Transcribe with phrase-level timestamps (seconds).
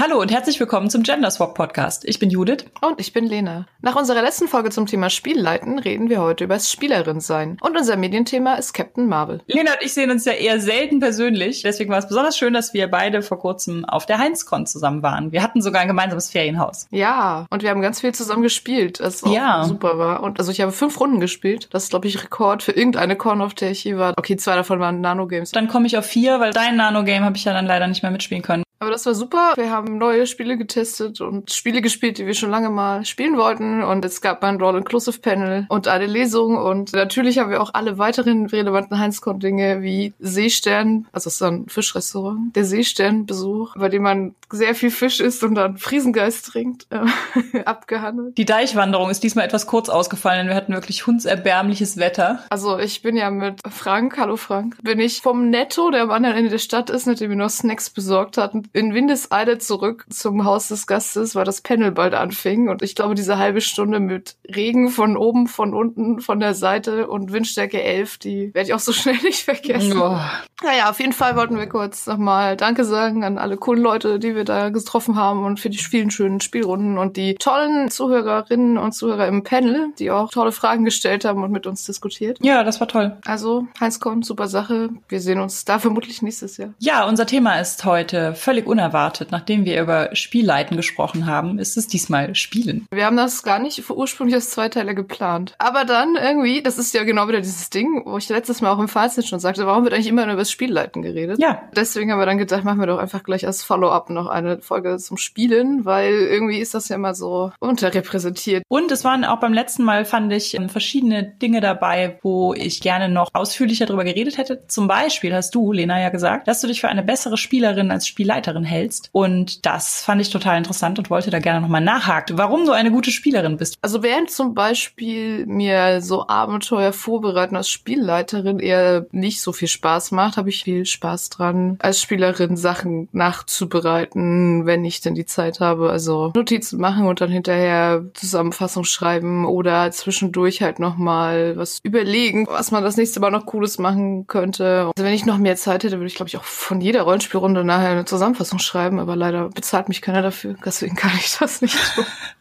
[0.00, 2.04] Hallo und herzlich willkommen zum Gender Swap Podcast.
[2.04, 2.66] Ich bin Judith.
[2.82, 3.66] Und ich bin Lena.
[3.80, 7.56] Nach unserer letzten Folge zum Thema Spielleiten reden wir heute über das Spielerin sein.
[7.62, 9.40] Und unser Medienthema ist Captain Marvel.
[9.48, 11.62] Lena und ich sehen uns ja eher selten persönlich.
[11.62, 15.32] Deswegen war es besonders schön, dass wir beide vor kurzem auf der Heinzcon zusammen waren.
[15.32, 16.86] Wir hatten sogar ein gemeinsames Ferienhaus.
[16.92, 19.64] Ja, und wir haben ganz viel zusammen gespielt, was Ja.
[19.64, 20.22] super war.
[20.22, 21.70] Und also ich habe fünf Runden gespielt.
[21.72, 24.14] Das ist, glaube ich, Rekord für irgendeine Con, auf der ich je war.
[24.16, 25.50] Okay, zwei davon waren Nano-Games.
[25.50, 28.12] Dann komme ich auf vier, weil dein Nano-Game habe ich ja dann leider nicht mehr
[28.12, 28.62] mitspielen können.
[28.80, 29.54] Aber das war super.
[29.56, 33.82] Wir haben neue Spiele getestet und Spiele gespielt, die wir schon lange mal spielen wollten.
[33.82, 36.56] Und es gab ein All-Inclusive-Panel und eine Lesung.
[36.56, 41.68] Und natürlich haben wir auch alle weiteren relevanten Heinz-Con-Dinge wie Seestern, also es ist ein
[41.68, 47.60] Fischrestaurant, der Seestern-Besuch, bei dem man sehr viel Fisch isst und dann Friesengeist trinkt, äh,
[47.64, 48.38] abgehandelt.
[48.38, 52.44] Die Deichwanderung ist diesmal etwas kurz ausgefallen, denn wir hatten wirklich hundserbärmliches Wetter.
[52.50, 56.36] Also ich bin ja mit Frank, hallo Frank, bin ich vom Netto, der am anderen
[56.36, 60.68] Ende der Stadt ist, nachdem wir noch Snacks besorgt hatten, in Windeseile zurück zum Haus
[60.68, 62.68] des Gastes, weil das Panel bald anfing.
[62.68, 67.08] Und ich glaube, diese halbe Stunde mit Regen von oben, von unten, von der Seite
[67.08, 69.98] und Windstärke 11, die werde ich auch so schnell nicht vergessen.
[69.98, 70.30] Boah.
[70.62, 74.34] Naja, auf jeden Fall wollten wir kurz nochmal Danke sagen an alle coolen Leute, die
[74.34, 78.92] wir da getroffen haben und für die vielen schönen Spielrunden und die tollen Zuhörerinnen und
[78.92, 82.38] Zuhörer im Panel, die auch tolle Fragen gestellt haben und mit uns diskutiert.
[82.42, 83.16] Ja, das war toll.
[83.24, 84.90] Also, Heinz-Con, super Sache.
[85.08, 86.70] Wir sehen uns da vermutlich nächstes Jahr.
[86.78, 89.30] Ja, unser Thema ist heute völlig unerwartet.
[89.30, 92.86] Nachdem wir über Spielleiten gesprochen haben, ist es diesmal Spielen.
[92.90, 95.54] Wir haben das gar nicht ursprünglich als Zweiteiler geplant.
[95.58, 98.78] Aber dann irgendwie, das ist ja genau wieder dieses Ding, wo ich letztes Mal auch
[98.78, 101.38] im Fazit schon sagte, warum wird eigentlich immer nur über das Spielleiten geredet?
[101.38, 104.60] Ja, Deswegen haben wir dann gedacht, machen wir doch einfach gleich als Follow-up noch eine
[104.60, 108.64] Folge zum Spielen, weil irgendwie ist das ja immer so unterrepräsentiert.
[108.68, 112.80] Und es waren auch beim letzten Mal, fand ich, ähm, verschiedene Dinge dabei, wo ich
[112.80, 114.64] gerne noch ausführlicher drüber geredet hätte.
[114.66, 118.08] Zum Beispiel hast du, Lena, ja gesagt, dass du dich für eine bessere Spielerin als
[118.48, 119.10] Spielleiterin hältst.
[119.12, 122.90] Und das fand ich total interessant und wollte da gerne nochmal nachhaken, warum du eine
[122.90, 123.76] gute Spielerin bist.
[123.82, 130.12] Also während zum Beispiel mir so Abenteuer vorbereiten als Spielleiterin eher nicht so viel Spaß
[130.12, 135.60] macht, habe ich viel Spaß dran, als Spielerin Sachen nachzubereiten, wenn ich denn die Zeit
[135.60, 135.90] habe.
[135.90, 142.70] Also Notizen machen und dann hinterher Zusammenfassung schreiben oder zwischendurch halt nochmal was überlegen, was
[142.70, 144.90] man das nächste Mal noch Cooles machen könnte.
[144.96, 147.64] Also wenn ich noch mehr Zeit hätte, würde ich glaube ich auch von jeder Rollenspielrunde
[147.64, 151.78] nachher eine Zusammenfassung schreiben, aber leider bezahlt mich keiner dafür, deswegen kann ich das nicht
[151.94, 152.04] tun.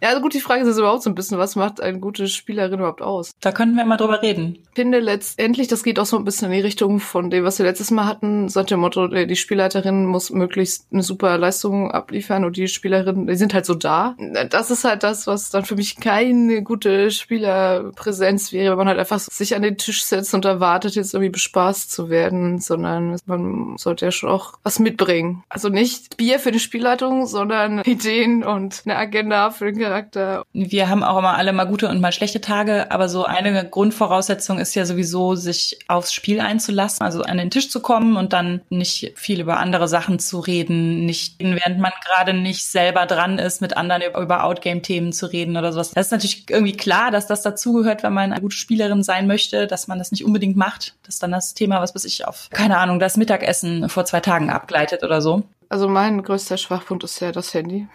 [0.00, 2.28] Ja, also gut, die Frage ist jetzt überhaupt so ein bisschen, was macht eine gute
[2.28, 3.32] Spielerin überhaupt aus?
[3.40, 4.58] Da könnten wir mal drüber reden.
[4.70, 7.58] Ich finde letztendlich, das geht auch so ein bisschen in die Richtung von dem, was
[7.58, 12.44] wir letztes Mal hatten, seit dem Motto, die Spielleiterin muss möglichst eine super Leistung abliefern
[12.44, 14.16] und die Spielerinnen, die sind halt so da.
[14.48, 18.98] Das ist halt das, was dann für mich keine gute Spielerpräsenz wäre, wenn man halt
[18.98, 23.76] einfach sich an den Tisch setzt und erwartet, jetzt irgendwie bespaßt zu werden, sondern man
[23.76, 25.44] sollte ja schon auch was mitbringen.
[25.48, 30.44] Also nicht Bier für die Spielleitung, sondern Ideen und eine Agenda für den Charakter.
[30.52, 34.58] Wir haben auch immer alle mal gute und mal schlechte Tage, aber so eine Grundvoraussetzung
[34.58, 38.62] ist ja sowieso, sich aufs Spiel einzulassen, also an den Tisch zu kommen und dann
[38.70, 43.60] nicht viel über andere Sachen zu reden, nicht, während man gerade nicht selber dran ist,
[43.60, 45.90] mit anderen über, Outgame-Themen zu reden oder sowas.
[45.90, 49.66] Das ist natürlich irgendwie klar, dass das dazugehört, wenn man eine gute Spielerin sein möchte,
[49.66, 52.78] dass man das nicht unbedingt macht, dass dann das Thema, was weiß ich, auf, keine
[52.78, 55.42] Ahnung, das Mittagessen vor zwei Tagen abgleitet oder so.
[55.72, 57.88] Also mein größter Schwachpunkt ist ja das Handy.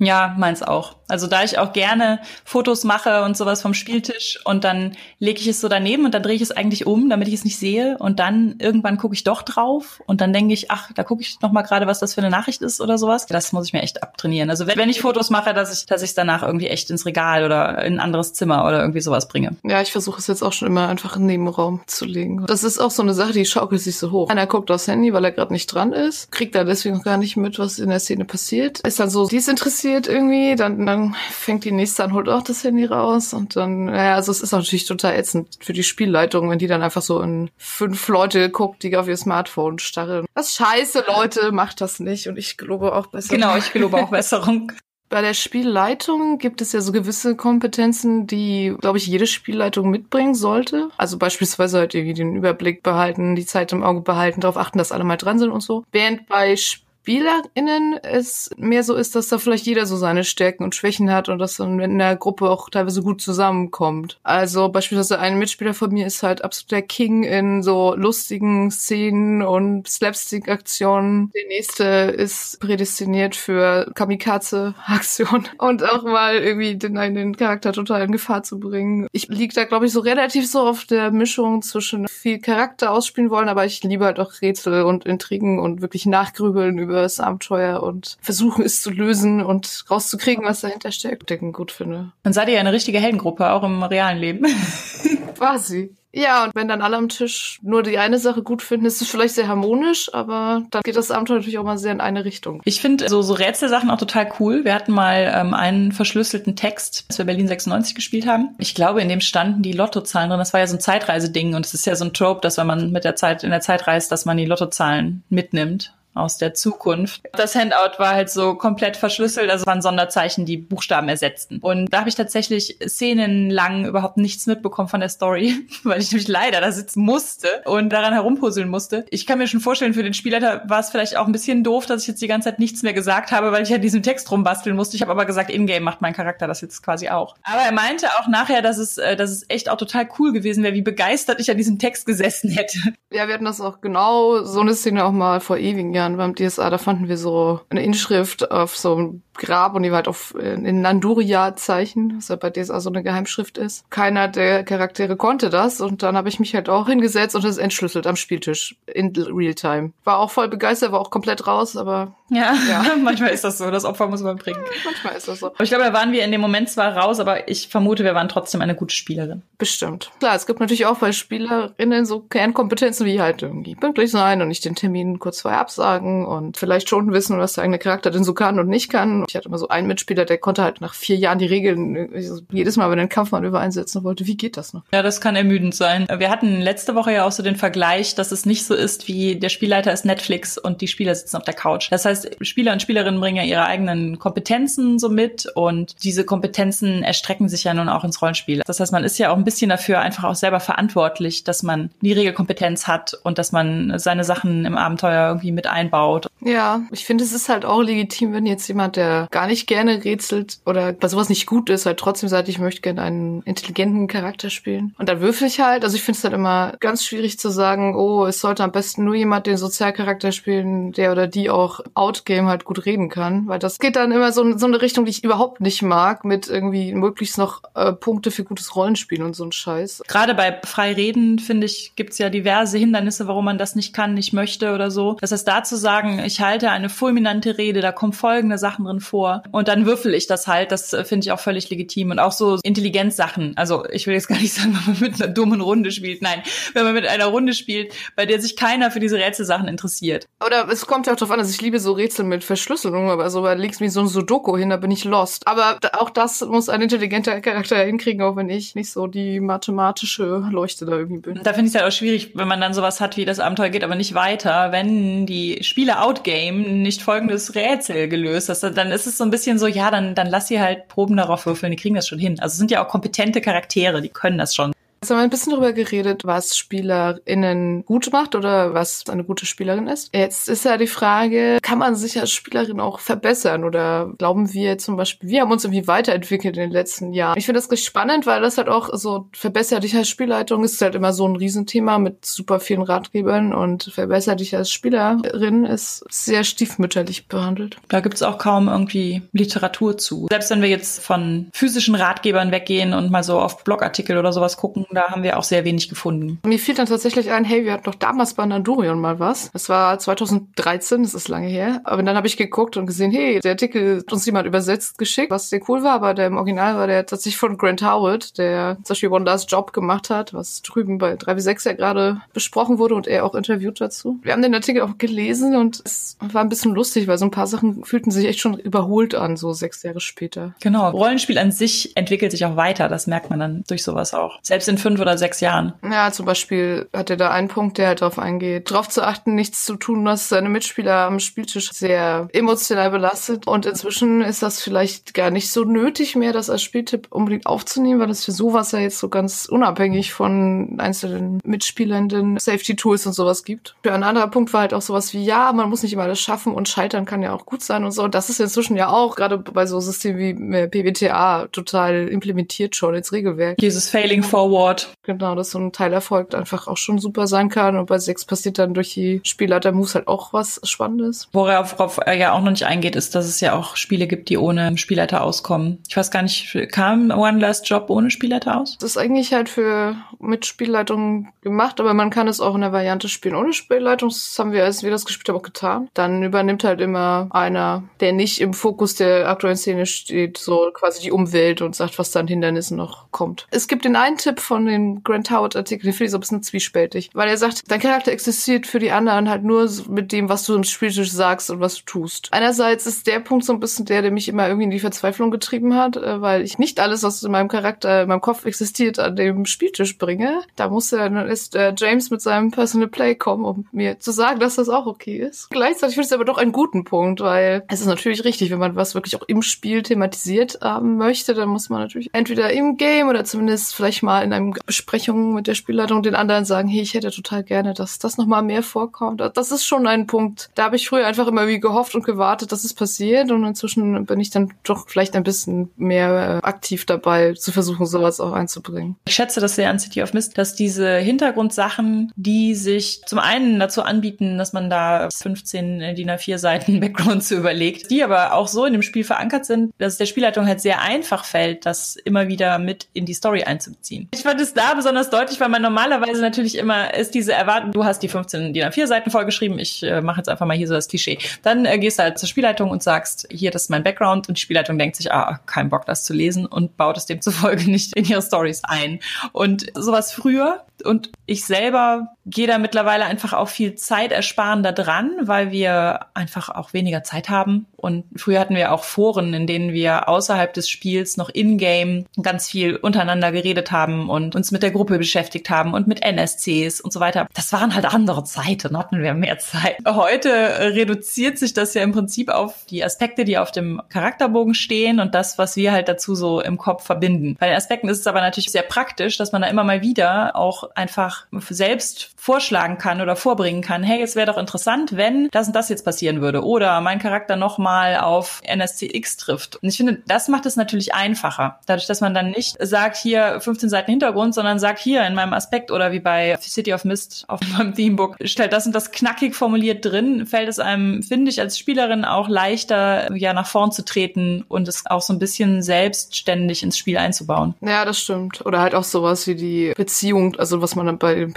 [0.00, 0.96] Ja, meins auch.
[1.12, 5.46] Also da ich auch gerne Fotos mache und sowas vom Spieltisch und dann lege ich
[5.46, 7.98] es so daneben und dann drehe ich es eigentlich um, damit ich es nicht sehe
[7.98, 11.40] und dann irgendwann gucke ich doch drauf und dann denke ich, ach, da gucke ich
[11.40, 13.26] noch mal gerade, was das für eine Nachricht ist oder sowas.
[13.26, 14.48] Das muss ich mir echt abtrainieren.
[14.48, 17.44] Also wenn, wenn ich Fotos mache, dass ich dass ich danach irgendwie echt ins Regal
[17.44, 19.56] oder in ein anderes Zimmer oder irgendwie sowas bringe.
[19.64, 22.44] Ja, ich versuche es jetzt auch schon immer einfach in den Nebenraum zu legen.
[22.46, 24.30] Das ist auch so eine Sache, die schaukelt sich so hoch.
[24.30, 27.36] Einer guckt aufs Handy, weil er gerade nicht dran ist, kriegt da deswegen gar nicht
[27.36, 28.80] mit, was in der Szene passiert.
[28.80, 32.84] Ist dann so desinteressiert irgendwie, dann, dann fängt die nächste an, holt auch das Handy
[32.84, 36.66] raus und dann, naja, also es ist natürlich total ätzend für die Spielleitung, wenn die
[36.66, 40.26] dann einfach so in fünf Leute guckt, die auf ihr Smartphone starren.
[40.34, 43.34] Das ist scheiße, Leute, macht das nicht und ich glaube auch besser.
[43.34, 44.72] Genau, ich gelobe auch Besserung.
[45.12, 50.34] Bei der Spielleitung gibt es ja so gewisse Kompetenzen, die, glaube ich, jede Spielleitung mitbringen
[50.34, 50.88] sollte.
[50.96, 54.90] Also beispielsweise halt irgendwie den Überblick behalten, die Zeit im Auge behalten, darauf achten, dass
[54.90, 55.84] alle mal dran sind und so.
[55.92, 56.56] Während bei
[57.02, 61.28] SpielerInnen es mehr so ist, dass da vielleicht jeder so seine Stärken und Schwächen hat
[61.28, 64.20] und dass dann in der Gruppe auch teilweise gut zusammenkommt.
[64.22, 69.42] Also beispielsweise ein Mitspieler von mir ist halt absolut der King in so lustigen Szenen
[69.42, 71.32] und Slapstick-Aktionen.
[71.34, 78.12] Der nächste ist prädestiniert für Kamikaze-Aktionen und auch mal irgendwie den eigenen Charakter total in
[78.12, 79.08] Gefahr zu bringen.
[79.10, 83.30] Ich lieg da, glaube ich, so relativ so auf der Mischung zwischen viel Charakter ausspielen
[83.30, 87.20] wollen, aber ich liebe halt auch Rätsel und Intrigen und wirklich nachgrübeln über über das
[87.20, 92.12] Abenteuer und versuchen es zu lösen und rauszukriegen, was dahinter steckt, den gut finde.
[92.22, 94.46] Dann seid ihr ja eine richtige Heldengruppe, auch im realen Leben.
[95.36, 95.94] Quasi.
[96.14, 99.08] Ja, und wenn dann alle am Tisch nur die eine Sache gut finden, ist es
[99.08, 102.60] vielleicht sehr harmonisch, aber dann geht das Abenteuer natürlich auch mal sehr in eine Richtung.
[102.64, 104.64] Ich finde so, so Rätselsachen auch total cool.
[104.64, 108.50] Wir hatten mal ähm, einen verschlüsselten Text, als wir Berlin 96 gespielt haben.
[108.58, 110.38] Ich glaube, in dem standen die Lottozahlen drin.
[110.38, 112.66] Das war ja so ein Zeitreiseding und es ist ja so ein Trope, dass wenn
[112.66, 116.54] man mit der Zeit in der Zeit reist, dass man die Lottozahlen mitnimmt aus der
[116.54, 117.22] Zukunft.
[117.32, 121.58] Das Handout war halt so komplett verschlüsselt, also waren Sonderzeichen, die Buchstaben ersetzten.
[121.58, 126.28] Und da habe ich tatsächlich szenenlang überhaupt nichts mitbekommen von der Story, weil ich nämlich
[126.28, 129.06] leider da sitzen musste und daran herumpuzzeln musste.
[129.10, 131.86] Ich kann mir schon vorstellen, für den Spielleiter war es vielleicht auch ein bisschen doof,
[131.86, 134.30] dass ich jetzt die ganze Zeit nichts mehr gesagt habe, weil ich ja diesen Text
[134.30, 134.96] rumbasteln musste.
[134.96, 137.36] Ich habe aber gesagt, in-game macht mein Charakter das jetzt quasi auch.
[137.42, 140.62] Aber er meinte auch nachher, dass es, äh, dass es echt auch total cool gewesen
[140.62, 142.78] wäre, wie begeistert ich an diesem Text gesessen hätte.
[143.12, 146.16] Ja, wir hatten das auch genau so eine Szene auch mal vor ewigen Jahren Jahren
[146.16, 149.96] beim DSA, da fanden wir so eine Inschrift auf so einem Grab und die war
[149.96, 153.88] halt auf in Nanduria-Zeichen, was ja bei DSA so eine Geheimschrift ist.
[153.90, 157.56] Keiner der Charaktere konnte das und dann habe ich mich halt auch hingesetzt und das
[157.56, 159.92] entschlüsselt am Spieltisch in Realtime.
[160.04, 162.84] War auch voll begeistert, war auch komplett raus, aber ja, ja.
[163.02, 164.60] manchmal ist das so, das Opfer muss man bringen.
[164.84, 165.46] manchmal ist das so.
[165.46, 168.14] Aber ich glaube, da waren wir in dem Moment zwar raus, aber ich vermute, wir
[168.14, 169.42] waren trotzdem eine gute Spielerin.
[169.56, 170.10] Bestimmt.
[170.18, 174.48] Klar, es gibt natürlich auch bei Spielerinnen so Kernkompetenzen wie halt irgendwie pünktlich sein und
[174.48, 178.24] nicht den Termin kurz vorher absagen und vielleicht schon wissen, was der eigene Charakter denn
[178.24, 179.24] so kann und nicht kann.
[179.28, 182.10] Ich hatte immer so einen Mitspieler, der konnte halt nach vier Jahren die Regeln
[182.50, 184.82] jedes Mal, wenn er einen Kampfmann einsetzen wollte, wie geht das noch?
[184.92, 186.06] Ja, das kann ermüdend sein.
[186.16, 189.36] Wir hatten letzte Woche ja auch so den Vergleich, dass es nicht so ist, wie
[189.36, 191.88] der Spielleiter ist Netflix und die Spieler sitzen auf der Couch.
[191.90, 197.02] Das heißt, Spieler und Spielerinnen bringen ja ihre eigenen Kompetenzen so mit und diese Kompetenzen
[197.02, 198.62] erstrecken sich ja nun auch ins Rollenspiel.
[198.66, 201.90] Das heißt, man ist ja auch ein bisschen dafür einfach auch selber verantwortlich, dass man
[202.00, 206.26] die Regelkompetenz hat und dass man seine Sachen im Abenteuer irgendwie mit einbaut.
[206.40, 210.04] Ja, ich finde, es ist halt auch legitim, wenn jetzt jemand, der gar nicht gerne
[210.04, 214.08] rätselt oder bei sowas nicht gut ist, halt trotzdem sagt, ich möchte gerne einen intelligenten
[214.08, 214.94] Charakter spielen.
[214.98, 215.84] Und dann würfel ich halt.
[215.84, 219.04] Also ich finde es halt immer ganz schwierig zu sagen, oh, es sollte am besten
[219.04, 223.46] nur jemand den Sozialcharakter spielen, der oder die auch Outgame halt gut reden kann.
[223.46, 226.24] Weil das geht dann immer so, in so eine Richtung, die ich überhaupt nicht mag,
[226.24, 230.02] mit irgendwie möglichst noch äh, Punkte für gutes Rollenspiel und so ein Scheiß.
[230.08, 234.32] Gerade bei Freireden, finde ich, gibt's ja diverse Hindernisse, warum man das nicht kann, nicht
[234.32, 235.16] möchte oder so.
[235.20, 239.00] Das heißt, da zu sagen, ich halte eine fulminante Rede, da kommen folgende Sachen drin
[239.00, 242.10] vor und dann würfel ich das halt, das äh, finde ich auch völlig legitim.
[242.10, 243.56] Und auch so Intelligenzsachen.
[243.56, 246.20] Also ich will jetzt gar nicht sagen, wenn man mit einer dummen Runde spielt.
[246.20, 246.42] Nein,
[246.74, 250.26] wenn man mit einer Runde spielt, bei der sich keiner für diese Rätselsachen interessiert.
[250.44, 253.30] Oder es kommt ja auch darauf an, dass ich liebe so Rätsel mit Verschlüsselung, aber
[253.30, 255.46] so da legst mir so ein Sudoku hin, da bin ich lost.
[255.46, 260.44] Aber auch das muss ein intelligenter Charakter hinkriegen, auch wenn ich nicht so die mathematische
[260.50, 261.40] Leuchte da irgendwie bin.
[261.42, 263.70] Da finde ich es halt auch schwierig, wenn man dann sowas hat wie das Abenteuer
[263.70, 269.06] geht aber nicht weiter, wenn die Spieler Outgame nicht folgendes Rätsel gelöst hast, dann ist
[269.06, 271.76] es so ein bisschen so, ja, dann, dann lass sie halt Proben darauf würfeln, die
[271.76, 272.38] kriegen das schon hin.
[272.40, 274.72] Also es sind ja auch kompetente Charaktere, die können das schon.
[275.02, 279.46] Jetzt haben wir ein bisschen darüber geredet, was SpielerInnen gut macht oder was eine gute
[279.46, 280.14] Spielerin ist.
[280.14, 284.78] Jetzt ist ja die Frage, kann man sich als Spielerin auch verbessern oder glauben wir
[284.78, 287.36] zum Beispiel, wir haben uns irgendwie weiterentwickelt in den letzten Jahren.
[287.36, 290.80] Ich finde das richtig spannend, weil das halt auch so verbessert dich als Spielleitung ist
[290.80, 296.04] halt immer so ein Riesenthema mit super vielen Ratgebern und verbessert dich als Spielerin ist
[296.10, 297.76] sehr stiefmütterlich behandelt.
[297.88, 300.28] Da gibt's auch kaum irgendwie Literatur zu.
[300.30, 304.56] Selbst wenn wir jetzt von physischen Ratgebern weggehen und mal so auf Blogartikel oder sowas
[304.56, 306.38] gucken, da haben wir auch sehr wenig gefunden.
[306.44, 309.50] Mir fiel dann tatsächlich ein, hey, wir hatten doch damals bei Nandurion mal was.
[309.52, 311.80] Das war 2013, das ist lange her.
[311.84, 315.30] Aber dann habe ich geguckt und gesehen, hey, der Artikel hat uns jemand übersetzt geschickt,
[315.30, 318.76] was sehr cool war, aber der im Original war der tatsächlich von Grant Howard, der
[318.76, 322.94] zum Beispiel One Last Job gemacht hat, was drüben bei 3W6 ja gerade besprochen wurde
[322.94, 324.18] und er auch interviewt dazu.
[324.22, 327.30] Wir haben den Artikel auch gelesen und es war ein bisschen lustig, weil so ein
[327.30, 330.54] paar Sachen fühlten sich echt schon überholt an, so sechs Jahre später.
[330.60, 330.90] Genau.
[330.90, 334.38] Rollenspiel an sich entwickelt sich auch weiter, das merkt man dann durch sowas auch.
[334.42, 335.72] Selbst in fünf oder sechs Jahren.
[335.88, 339.34] Ja, zum Beispiel hat er da einen Punkt, der halt darauf eingeht, darauf zu achten,
[339.34, 343.46] nichts zu tun, was seine Mitspieler am Spieltisch sehr emotional belastet.
[343.46, 348.00] Und inzwischen ist das vielleicht gar nicht so nötig mehr, das als Spieltipp unbedingt aufzunehmen,
[348.00, 353.44] weil es für sowas ja jetzt so ganz unabhängig von einzelnen Mitspielenden Safety-Tools und sowas
[353.44, 353.76] gibt.
[353.82, 356.20] Für ein anderer Punkt war halt auch sowas wie, ja, man muss nicht immer alles
[356.20, 358.02] schaffen und scheitern kann ja auch gut sein und so.
[358.02, 362.94] Und das ist inzwischen ja auch gerade bei so Systemen wie PBTA total implementiert schon
[362.94, 363.58] ins Regelwerk.
[363.58, 364.96] Dieses Failing Forward dauert.
[365.02, 367.76] Genau, dass so ein Teilerfolg einfach auch schon super sein kann.
[367.76, 371.28] Und bei sechs passiert dann durch die Spielleiter-Moves halt auch was Spannendes.
[371.32, 374.38] Worauf, er ja auch noch nicht eingeht, ist, dass es ja auch Spiele gibt, die
[374.38, 375.78] ohne Spielleiter auskommen.
[375.88, 378.78] Ich weiß gar nicht, kam One Last Job ohne Spielleiter aus?
[378.78, 382.72] Das ist eigentlich halt für mit Spielleitung gemacht, aber man kann es auch in der
[382.72, 384.08] Variante spielen ohne Spielleitung.
[384.08, 385.88] Das haben wir, als wir das gespielt haben, auch getan.
[385.94, 391.02] Dann übernimmt halt immer einer, der nicht im Fokus der aktuellen Szene steht, so quasi
[391.02, 393.46] die Umwelt und sagt, was da an Hindernissen noch kommt.
[393.50, 396.20] Es gibt den einen Tipp von den Grant Howard Artikel, den finde ich so ein
[396.20, 400.28] bisschen zwiespältig, weil er sagt, dein Charakter existiert für die anderen halt nur mit dem,
[400.28, 402.28] was du im Spieltisch sagst und was du tust.
[402.32, 405.30] Einerseits ist der Punkt so ein bisschen der, der mich immer irgendwie in die Verzweiflung
[405.30, 408.98] getrieben hat, äh, weil ich nicht alles, was in meinem Charakter, in meinem Kopf existiert,
[408.98, 410.42] an dem Spieltisch bringe.
[410.54, 414.12] Da muss ja dann ist äh, James mit seinem Personal Play kommen, um mir zu
[414.12, 415.48] sagen, dass das auch okay ist.
[415.48, 418.58] Gleichzeitig finde ich es aber doch einen guten Punkt, weil es ist natürlich richtig, wenn
[418.58, 422.76] man was wirklich auch im Spiel thematisiert haben möchte, dann muss man natürlich entweder im
[422.76, 426.82] Game oder zumindest vielleicht mal in einer Besprechung mit der Spielleitung den anderen sagen, hey,
[426.82, 429.22] ich hätte total gerne, dass das nochmal mehr vorkommt.
[429.34, 430.50] Das ist schon ein Punkt.
[430.54, 434.06] Da habe ich früher einfach immer wie gehofft und gewartet, dass es passiert und inzwischen
[434.06, 438.32] bin ich dann doch vielleicht ein bisschen mehr äh, aktiv dabei, zu versuchen, sowas auch
[438.32, 438.96] einzubringen.
[439.06, 443.58] Ich schätze das sehr an City of Mist, dass diese Hintergrundsachen, die sich zum einen
[443.58, 448.48] dazu anbieten, dass man da 15 DIN A4 Seiten Background zu überlegt, die aber auch
[448.48, 451.96] so in dem Spiel verankert sind, dass es der Spielleitung halt sehr einfach fällt, das
[451.96, 454.08] immer wieder mit in die Story einzubeziehen.
[454.12, 457.84] Ich fand es da besonders deutlich, weil man normalerweise natürlich immer ist diese Erwartung, du
[457.84, 460.72] hast die 15 DIN A4 Seiten vollgeschrieben, ich äh, mache jetzt einfach mal hier so
[460.72, 461.18] das Klischee.
[461.42, 464.38] Dann äh, gehst du halt zur Spielleitung und sagst, hier, das ist mein Background und
[464.38, 467.94] die Spielleitung denkt sich, ah, kein Bock, das zu lesen und baut es demzufolge nicht
[467.94, 469.00] in ihre Stories ein.
[469.32, 475.10] Und sowas früher und ich selber gehe da mittlerweile einfach auch viel Zeit ersparen dran,
[475.22, 477.66] weil wir einfach auch weniger Zeit haben.
[477.76, 482.48] Und früher hatten wir auch Foren, in denen wir außerhalb des Spiels noch in-game ganz
[482.48, 486.92] viel untereinander geredet haben und uns mit der Gruppe beschäftigt haben und mit NSCs und
[486.92, 487.26] so weiter.
[487.34, 489.78] Das waren halt andere Zeiten, hatten wir mehr Zeit.
[489.84, 495.00] Heute reduziert sich das ja im Prinzip auf die Aspekte, die auf dem Charakterbogen stehen
[495.00, 497.36] und das, was wir halt dazu so im Kopf verbinden.
[497.40, 500.36] Bei den Aspekten ist es aber natürlich sehr praktisch, dass man da immer mal wieder
[500.36, 505.48] auch einfach selbst vorschlagen kann oder vorbringen kann, hey, es wäre doch interessant, wenn das
[505.48, 509.56] und das jetzt passieren würde oder mein Charakter nochmal auf NSCX trifft.
[509.56, 511.58] Und ich finde, das macht es natürlich einfacher.
[511.66, 515.32] Dadurch, dass man dann nicht sagt, hier 15 Seiten Hintergrund, sondern sagt, hier in meinem
[515.32, 519.34] Aspekt oder wie bei City of Mist auf meinem Themebook, stellt das und das knackig
[519.34, 523.84] formuliert drin, fällt es einem, finde ich, als Spielerin auch leichter, ja, nach vorn zu
[523.84, 527.54] treten und es auch so ein bisschen selbstständig ins Spiel einzubauen.
[527.60, 528.46] Ja, das stimmt.
[528.46, 531.32] Oder halt auch sowas wie die Beziehung, also was man bei den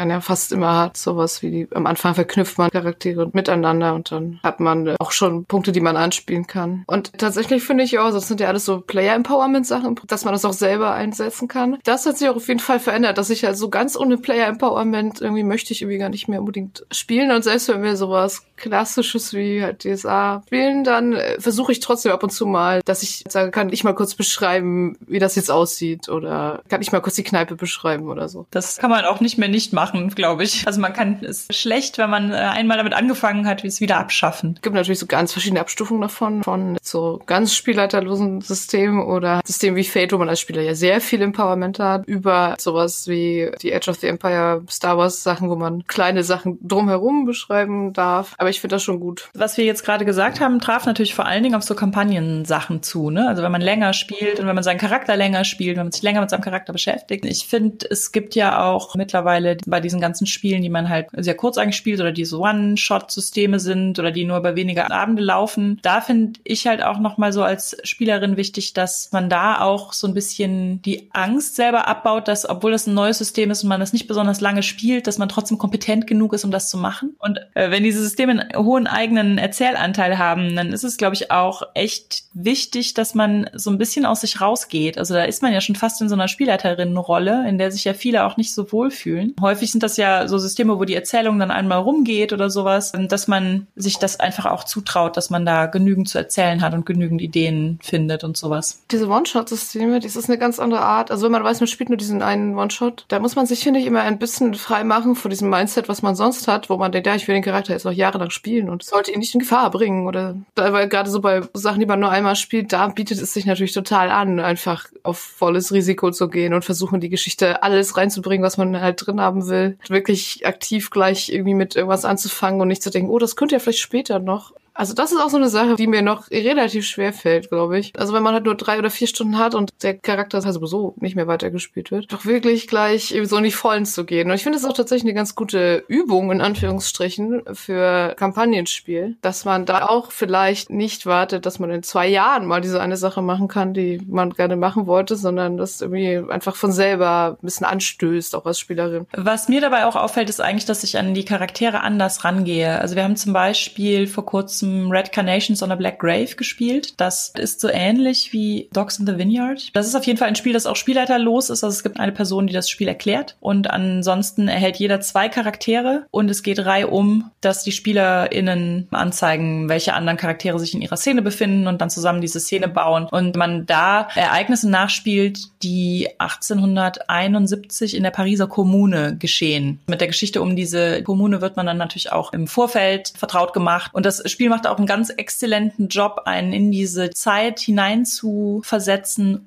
[0.00, 4.10] PBTA-Dingern ja fast immer hat, sowas wie die, am Anfang verknüpft man Charaktere miteinander und
[4.10, 6.84] dann hat man auch schon Punkte, die man anspielen kann.
[6.86, 10.52] Und tatsächlich finde ich auch, das sind ja alles so Player-Empowerment-Sachen, dass man das auch
[10.52, 11.78] selber einsetzen kann.
[11.84, 15.20] Das hat sich auch auf jeden Fall verändert, dass ich halt so ganz ohne Player-Empowerment
[15.20, 19.32] irgendwie möchte ich irgendwie gar nicht mehr unbedingt spielen und selbst wenn wir sowas Klassisches
[19.32, 23.24] wie halt DSA spielen, dann äh, versuche ich trotzdem ab und zu mal, dass ich
[23.28, 27.16] sage, kann ich mal kurz beschreiben, wie das jetzt aussieht oder kann ich mal kurz
[27.16, 28.46] die Kneipe beschreiben oder so.
[28.50, 30.66] Das kann man auch nicht mehr nicht machen, glaube ich.
[30.66, 33.98] Also man kann es schlecht, wenn man äh, einmal damit angefangen hat, wie es wieder
[33.98, 34.54] abschaffen.
[34.56, 39.76] Es gibt natürlich so ganz verschiedene Abstufungen davon, von so ganz spielleiterlosen Systemen oder Systemen
[39.76, 43.72] wie Fate, wo man als Spieler ja sehr viel Empowerment hat, über sowas wie die
[43.72, 48.34] Edge of the Empire, Star Wars Sachen, wo man kleine Sachen drumherum beschreiben darf.
[48.38, 49.28] Aber ich finde das schon gut.
[49.34, 53.10] Was wir jetzt gerade gesagt haben, traf natürlich vor allen Dingen auf so Kampagnensachen zu.
[53.10, 53.28] Ne?
[53.28, 56.02] Also wenn man länger spielt und wenn man seinen Charakter länger spielt, wenn man sich
[56.02, 57.24] länger mit seinem Charakter beschäftigt.
[57.24, 61.34] Ich finde, es gibt ja auch mittlerweile bei diesen ganzen Spielen, die man halt sehr
[61.34, 65.78] kurz eigentlich spielt oder die so One-Shot-Systeme sind oder die nur über wenige Abende laufen.
[65.82, 70.06] Da finde ich halt auch nochmal so als Spielerin wichtig, dass man da auch so
[70.06, 73.80] ein bisschen die Angst selber abbaut, dass obwohl das ein neues System ist und man
[73.80, 77.16] das nicht besonders lange spielt, dass man trotzdem kompetent genug ist, um das zu machen.
[77.18, 81.30] Und äh, wenn diese Systeme einen hohen eigenen Erzählanteil haben, dann ist es, glaube ich,
[81.30, 84.98] auch echt wichtig, dass man so ein bisschen aus sich rausgeht.
[84.98, 87.94] Also da ist man ja schon fast in so einer Spielleiterinnenrolle, in der sich ja
[87.94, 89.34] viele auch nicht so wohlfühlen.
[89.40, 93.28] Häufig sind das ja so Systeme, wo die Erzählung dann einmal rumgeht oder sowas, dass
[93.28, 97.20] man sich das einfach auch zutraut, dass man da genügend zu erzählen hat und genügend
[97.20, 98.82] Ideen findet und sowas.
[98.90, 101.10] Diese One-Shot-Systeme, das ist eine ganz andere Art.
[101.10, 103.80] Also wenn man weiß, man spielt nur diesen einen One-Shot, da muss man sich, finde
[103.80, 106.92] ich, immer ein bisschen frei machen von diesem Mindset, was man sonst hat, wo man
[106.92, 109.40] denkt, ja, ich will den Charakter jetzt noch jahrelang spielen und sollte ihn nicht in
[109.40, 113.20] Gefahr bringen oder weil gerade so bei Sachen, die man nur einmal spielt, da bietet
[113.20, 117.62] es sich natürlich total an, einfach auf volles Risiko zu gehen und versuchen, die Geschichte
[117.62, 119.59] alles reinzubringen, was man halt drin haben will.
[119.88, 123.58] Wirklich aktiv gleich irgendwie mit irgendwas anzufangen und nicht zu denken, oh, das könnte ja
[123.58, 127.12] vielleicht später noch Also das ist auch so eine Sache, die mir noch relativ schwer
[127.12, 127.92] fällt, glaube ich.
[128.00, 130.94] Also wenn man halt nur drei oder vier Stunden hat und der Charakter halt sowieso
[131.00, 134.30] nicht mehr weitergespielt wird, doch wirklich gleich so in die Vollen zu gehen.
[134.30, 139.44] Und ich finde es auch tatsächlich eine ganz gute Übung, in Anführungsstrichen, für Kampagnenspiel, dass
[139.44, 143.20] man da auch vielleicht nicht wartet, dass man in zwei Jahren mal diese eine Sache
[143.20, 147.66] machen kann, die man gerne machen wollte, sondern das irgendwie einfach von selber ein bisschen
[147.66, 149.06] anstößt, auch als Spielerin.
[149.12, 152.80] Was mir dabei auch auffällt, ist eigentlich, dass ich an die Charaktere anders rangehe.
[152.80, 156.94] Also wir haben zum Beispiel vor kurzem Red Carnations on a Black Grave gespielt.
[156.96, 159.70] Das ist so ähnlich wie Dogs in the Vineyard.
[159.74, 161.64] Das ist auf jeden Fall ein Spiel, das auch spielleiterlos ist.
[161.64, 166.06] Also es gibt eine Person, die das Spiel erklärt und ansonsten erhält jeder zwei Charaktere
[166.10, 171.22] und es geht reihum, dass die SpielerInnen anzeigen, welche anderen Charaktere sich in ihrer Szene
[171.22, 178.02] befinden und dann zusammen diese Szene bauen und man da Ereignisse nachspielt, die 1871 in
[178.02, 179.80] der Pariser Kommune geschehen.
[179.86, 183.92] Mit der Geschichte um diese Kommune wird man dann natürlich auch im Vorfeld vertraut gemacht
[183.94, 187.90] und das Spiel macht auch einen ganz exzellenten Job, einen in diese Zeit hinein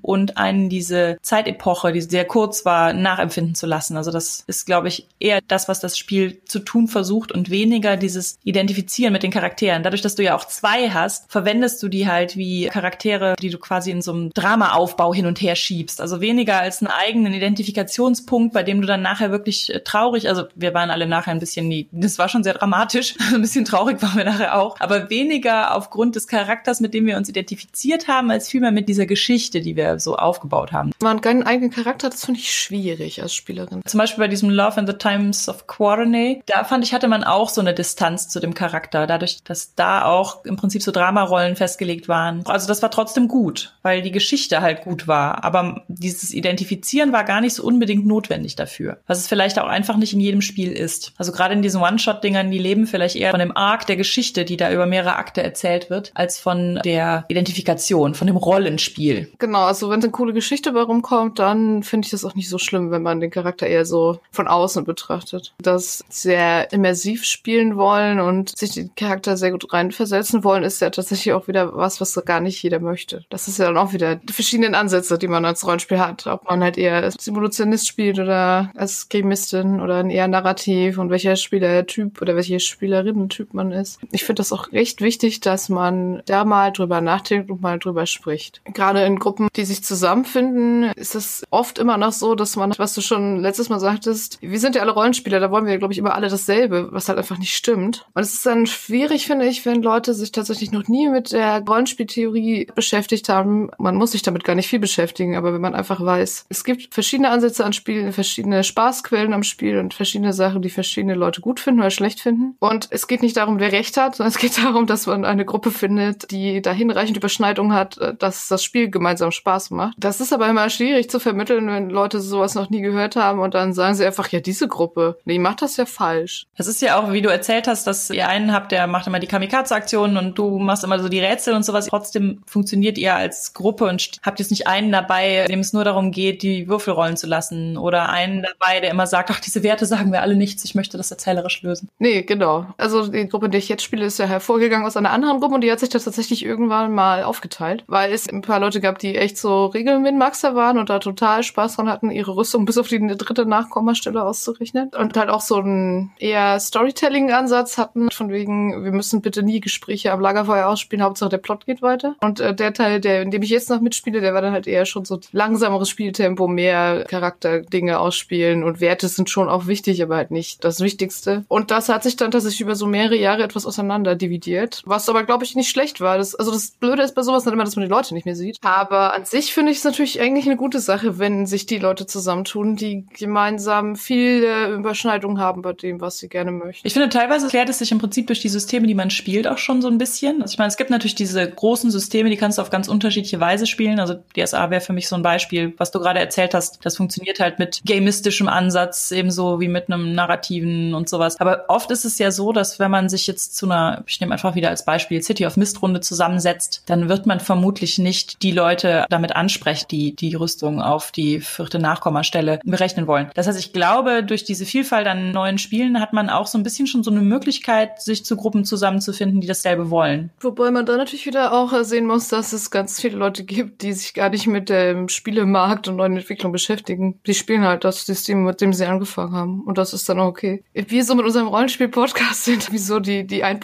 [0.01, 3.97] und einen diese Zeitepoche, die sehr kurz war, nachempfinden zu lassen.
[3.97, 7.97] Also das ist, glaube ich, eher das, was das Spiel zu tun versucht und weniger
[7.97, 9.83] dieses Identifizieren mit den Charakteren.
[9.83, 13.57] Dadurch, dass du ja auch zwei hast, verwendest du die halt wie Charaktere, die du
[13.57, 16.01] quasi in so einem Dramaaufbau hin und her schiebst.
[16.01, 20.45] Also weniger als einen eigenen Identifikationspunkt, bei dem du dann nachher wirklich äh, traurig, also
[20.55, 24.17] wir waren alle nachher ein bisschen, das war schon sehr dramatisch, ein bisschen traurig waren
[24.17, 28.49] wir nachher auch, aber weniger aufgrund des Charakters, mit dem wir uns identifiziert haben, als
[28.49, 30.91] vielmehr mit dieser Geschichte, die wir so aufgebaut haben.
[31.01, 33.81] Man keinen eigenen Charakter, das finde ich schwierig als Spielerin.
[33.85, 37.23] Zum Beispiel bei diesem Love and the Times of Quarterny, da fand ich, hatte man
[37.23, 41.55] auch so eine Distanz zu dem Charakter, dadurch, dass da auch im Prinzip so Dramarollen
[41.55, 42.43] festgelegt waren.
[42.45, 47.23] Also das war trotzdem gut, weil die Geschichte halt gut war, aber dieses Identifizieren war
[47.23, 50.71] gar nicht so unbedingt notwendig dafür, was es vielleicht auch einfach nicht in jedem Spiel
[50.71, 51.13] ist.
[51.17, 54.57] Also gerade in diesen One-Shot-Dingern, die leben vielleicht eher von dem Arc der Geschichte, die
[54.57, 59.31] da über mehrere Akte erzählt wird, als von der Identifikation, von dem Rollenspiel.
[59.39, 62.57] Genau, also wenn eine coole Geschichte bei rumkommt, dann finde ich das auch nicht so
[62.57, 65.53] schlimm, wenn man den Charakter eher so von außen betrachtet.
[65.61, 70.89] Das sehr immersiv spielen wollen und sich den Charakter sehr gut reinversetzen wollen, ist ja
[70.89, 73.25] tatsächlich auch wieder was, was gar nicht jeder möchte.
[73.29, 76.27] Das ist ja dann auch wieder die verschiedenen Ansätze, die man als Rollenspiel hat.
[76.27, 81.35] Ob man halt eher als Simulationist spielt oder als Gameistin oder eher Narrativ und welcher
[81.35, 83.99] Spielertyp oder welche Spielerinnen-Typ man ist.
[84.11, 88.05] Ich finde das auch recht wichtig, dass man da mal drüber nachdenkt und mal drüber
[88.05, 88.61] spricht.
[88.65, 92.93] Gerade in Gruppen, die sich zusammenfinden, ist es oft immer noch so, dass man, was
[92.93, 95.99] du schon letztes Mal sagtest, wir sind ja alle Rollenspieler, da wollen wir, glaube ich,
[95.99, 98.05] immer alle dasselbe, was halt einfach nicht stimmt.
[98.13, 101.63] Und es ist dann schwierig, finde ich, wenn Leute sich tatsächlich noch nie mit der
[101.65, 103.69] Rollenspieltheorie beschäftigt haben.
[103.77, 106.93] Man muss sich damit gar nicht viel beschäftigen, aber wenn man einfach weiß, es gibt
[106.93, 111.59] verschiedene Ansätze an Spielen, verschiedene Spaßquellen am Spiel und verschiedene Sachen, die verschiedene Leute gut
[111.59, 112.55] finden oder schlecht finden.
[112.59, 115.45] Und es geht nicht darum, wer recht hat, sondern es geht darum, dass man eine
[115.45, 119.95] Gruppe findet, die da hinreichend Überschneidung hat, dass das Spiel gemeinsam Spaß macht.
[119.97, 123.53] Das ist aber immer schwierig zu vermitteln, wenn Leute sowas noch nie gehört haben und
[123.53, 126.45] dann sagen sie einfach, ja, diese Gruppe, nee, macht das ja falsch.
[126.55, 129.19] Es ist ja auch, wie du erzählt hast, dass ihr einen habt, der macht immer
[129.19, 131.87] die Kamikaze-Aktionen und du machst immer so die Rätsel und sowas.
[131.87, 136.11] Trotzdem funktioniert ihr als Gruppe und habt jetzt nicht einen dabei, dem es nur darum
[136.11, 139.85] geht, die Würfel rollen zu lassen oder einen dabei, der immer sagt, ach, diese Werte
[139.85, 141.89] sagen wir alle nichts, ich möchte das erzählerisch lösen.
[141.99, 142.65] Nee, genau.
[142.77, 145.55] Also die Gruppe, in der ich jetzt spiele, ist ja hervorgegangen aus einer anderen Gruppe
[145.55, 148.99] und die hat sich das tatsächlich irgendwann mal aufgeteilt, weil es ein paar Leute gab,
[148.99, 152.87] die echt so Regel-Min-Maxer waren und da total Spaß dran hatten, ihre Rüstung bis auf
[152.87, 158.91] die dritte Nachkommastelle auszurechnen und halt auch so einen eher Storytelling-Ansatz hatten, von wegen, wir
[158.91, 162.15] müssen bitte nie Gespräche am Lagerfeuer ausspielen, Hauptsache der Plot geht weiter.
[162.21, 164.67] Und äh, der Teil, der, in dem ich jetzt noch mitspiele, der war dann halt
[164.67, 170.17] eher schon so langsameres Spieltempo, mehr Charakterdinge ausspielen und Werte sind schon auch wichtig, aber
[170.17, 171.43] halt nicht das Wichtigste.
[171.47, 174.42] Und das hat sich dann tatsächlich über so mehrere Jahre etwas auseinander dividiert,
[174.85, 176.17] was aber, glaube ich, nicht schlecht war.
[176.17, 178.35] Das, also das Blöde ist bei sowas dann immer, dass man die Leute nicht mehr
[178.35, 178.57] sieht.
[178.61, 182.05] Aber an sich finde ich es natürlich eigentlich eine gute Sache, wenn sich die Leute
[182.05, 186.85] zusammentun, die gemeinsam viele Überschneidungen haben bei dem, was sie gerne möchten.
[186.85, 189.57] Ich finde, teilweise klärt es sich im Prinzip durch die Systeme, die man spielt, auch
[189.57, 190.41] schon so ein bisschen.
[190.41, 193.39] Also ich meine, es gibt natürlich diese großen Systeme, die kannst du auf ganz unterschiedliche
[193.39, 193.99] Weise spielen.
[193.99, 196.79] Also DSA wäre für mich so ein Beispiel, was du gerade erzählt hast.
[196.83, 201.39] Das funktioniert halt mit gamistischem Ansatz, ebenso wie mit einem narrativen und sowas.
[201.39, 204.32] Aber oft ist es ja so, dass wenn man sich jetzt zu einer, ich nehme
[204.33, 208.51] einfach wieder als Beispiel City of Mist Runde zusammensetzt, dann wird man vermutlich nicht die
[208.51, 213.29] Leute damit ansprechen, die die Rüstung auf die vierte Nachkommastelle berechnen wollen.
[213.35, 216.63] Das heißt, ich glaube, durch diese Vielfalt an neuen Spielen hat man auch so ein
[216.63, 220.31] bisschen schon so eine Möglichkeit, sich zu Gruppen zusammenzufinden, die dasselbe wollen.
[220.39, 223.93] Wobei man da natürlich wieder auch sehen muss, dass es ganz viele Leute gibt, die
[223.93, 227.19] sich gar nicht mit dem Spielemarkt und neuen Entwicklungen beschäftigen.
[227.25, 229.61] Die spielen halt das System, mit dem sie angefangen haben.
[229.61, 230.63] Und das ist dann auch okay.
[230.73, 233.59] Wir so mit unserem Rollenspiel-Podcast sind wieso die, die ein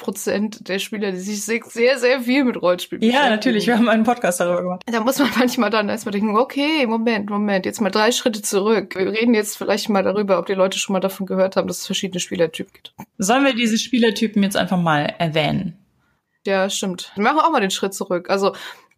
[0.59, 3.23] Prozent der Spieler, die sich sehr, sehr viel mit Rollenspiel beschäftigen.
[3.23, 3.67] Ja, natürlich.
[3.67, 4.83] Wir haben einen Podcast darüber gemacht.
[4.85, 8.95] Da muss man manchmal dann erstmal denken, okay, Moment, Moment, jetzt mal drei Schritte zurück.
[8.95, 11.79] Wir reden jetzt vielleicht mal darüber, ob die Leute schon mal davon gehört haben, dass
[11.79, 12.93] es verschiedene Spielertypen gibt.
[13.17, 15.77] Sollen wir diese Spielertypen jetzt einfach mal erwähnen?
[16.45, 17.11] Ja, stimmt.
[17.15, 18.29] Wir machen auch mal den Schritt zurück.
[18.29, 18.53] Also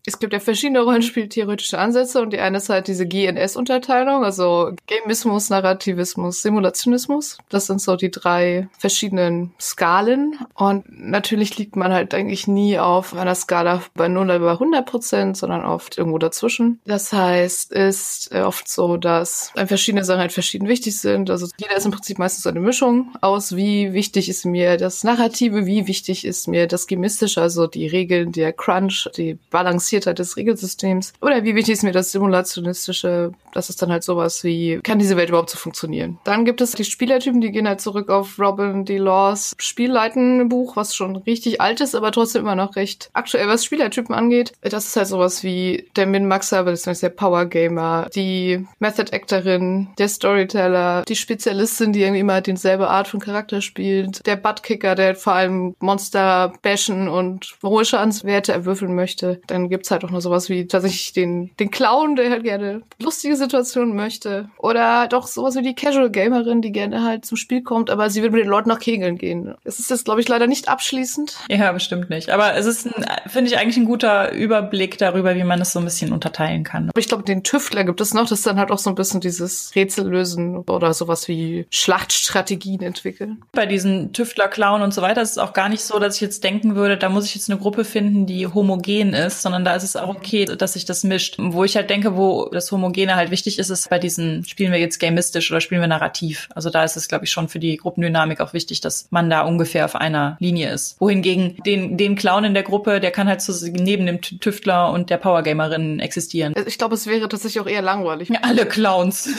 [0.05, 5.49] es gibt ja verschiedene Rollenspieltheoretische Ansätze und die eine ist halt diese GNS-Unterteilung, also Gamismus,
[5.49, 7.37] Narrativismus, Simulationismus.
[7.49, 10.39] Das sind so die drei verschiedenen Skalen.
[10.55, 14.85] Und natürlich liegt man halt eigentlich nie auf einer Skala bei 0 oder über 100
[14.85, 16.79] Prozent, sondern oft irgendwo dazwischen.
[16.85, 21.29] Das heißt, ist oft so, dass verschiedene Sachen halt verschieden wichtig sind.
[21.29, 25.65] Also jeder ist im Prinzip meistens eine Mischung aus, wie wichtig ist mir das Narrative,
[25.65, 30.37] wie wichtig ist mir das Gemistische, also die Regeln, der Crunch, die Balance Kompliziertheit des
[30.37, 31.13] Regelsystems.
[31.21, 33.31] Oder wie wichtig ist mir das Simulationistische?
[33.53, 36.17] Das ist dann halt sowas wie, kann diese Welt überhaupt so funktionieren?
[36.23, 41.17] Dann gibt es die Spielertypen, die gehen halt zurück auf Robin DeLaws Spielleiten-Buch, was schon
[41.17, 44.53] richtig alt ist, aber trotzdem immer noch recht aktuell, was Spielertypen angeht.
[44.61, 51.17] Das ist halt sowas wie der Min-Maxer, beziehungsweise der Power-Gamer, die Method-Actorin, der Storyteller, die
[51.17, 56.53] Spezialistin, die irgendwie immer denselbe Art von Charakter spielt, der Buttkicker, der vor allem Monster
[56.61, 59.41] bashen und hohe Schadenswerte erwürfeln möchte.
[59.47, 62.83] Dann gibt gibt's halt auch noch sowas wie tatsächlich den, den Clown, der halt gerne
[63.01, 64.47] lustige Situationen möchte.
[64.59, 68.21] Oder doch sowas wie die Casual Gamerin, die gerne halt zum Spiel kommt, aber sie
[68.21, 69.55] will mit den Leuten nach Kegeln gehen.
[69.63, 71.35] Es ist jetzt, glaube ich, leider nicht abschließend.
[71.49, 72.29] Ja, bestimmt nicht.
[72.29, 72.89] Aber es ist,
[73.25, 76.89] finde ich, eigentlich ein guter Überblick darüber, wie man es so ein bisschen unterteilen kann.
[76.89, 78.95] Aber ich glaube, den Tüftler gibt es noch, das ist dann halt auch so ein
[78.95, 83.41] bisschen dieses Rätsel lösen oder sowas wie Schlachtstrategien entwickeln.
[83.51, 86.21] Bei diesen Tüftler, Clown und so weiter ist es auch gar nicht so, dass ich
[86.21, 89.70] jetzt denken würde, da muss ich jetzt eine Gruppe finden, die homogen ist, sondern da
[89.71, 91.35] da ist es auch okay, dass sich das mischt.
[91.37, 94.79] Wo ich halt denke, wo das Homogene halt wichtig ist, ist bei diesen, spielen wir
[94.79, 96.49] jetzt gamistisch oder spielen wir narrativ.
[96.53, 99.43] Also da ist es, glaube ich, schon für die Gruppendynamik auch wichtig, dass man da
[99.43, 100.99] ungefähr auf einer Linie ist.
[100.99, 105.09] Wohingegen den, den Clown in der Gruppe, der kann halt so neben dem Tüftler und
[105.09, 106.53] der Powergamerin existieren.
[106.67, 108.27] Ich glaube, es wäre tatsächlich auch eher langweilig.
[108.27, 109.29] Ja, alle Clowns.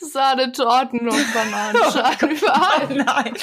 [0.16, 2.88] Sahne, Torten und Bananenschalen oh überall.
[3.04, 3.34] Nein.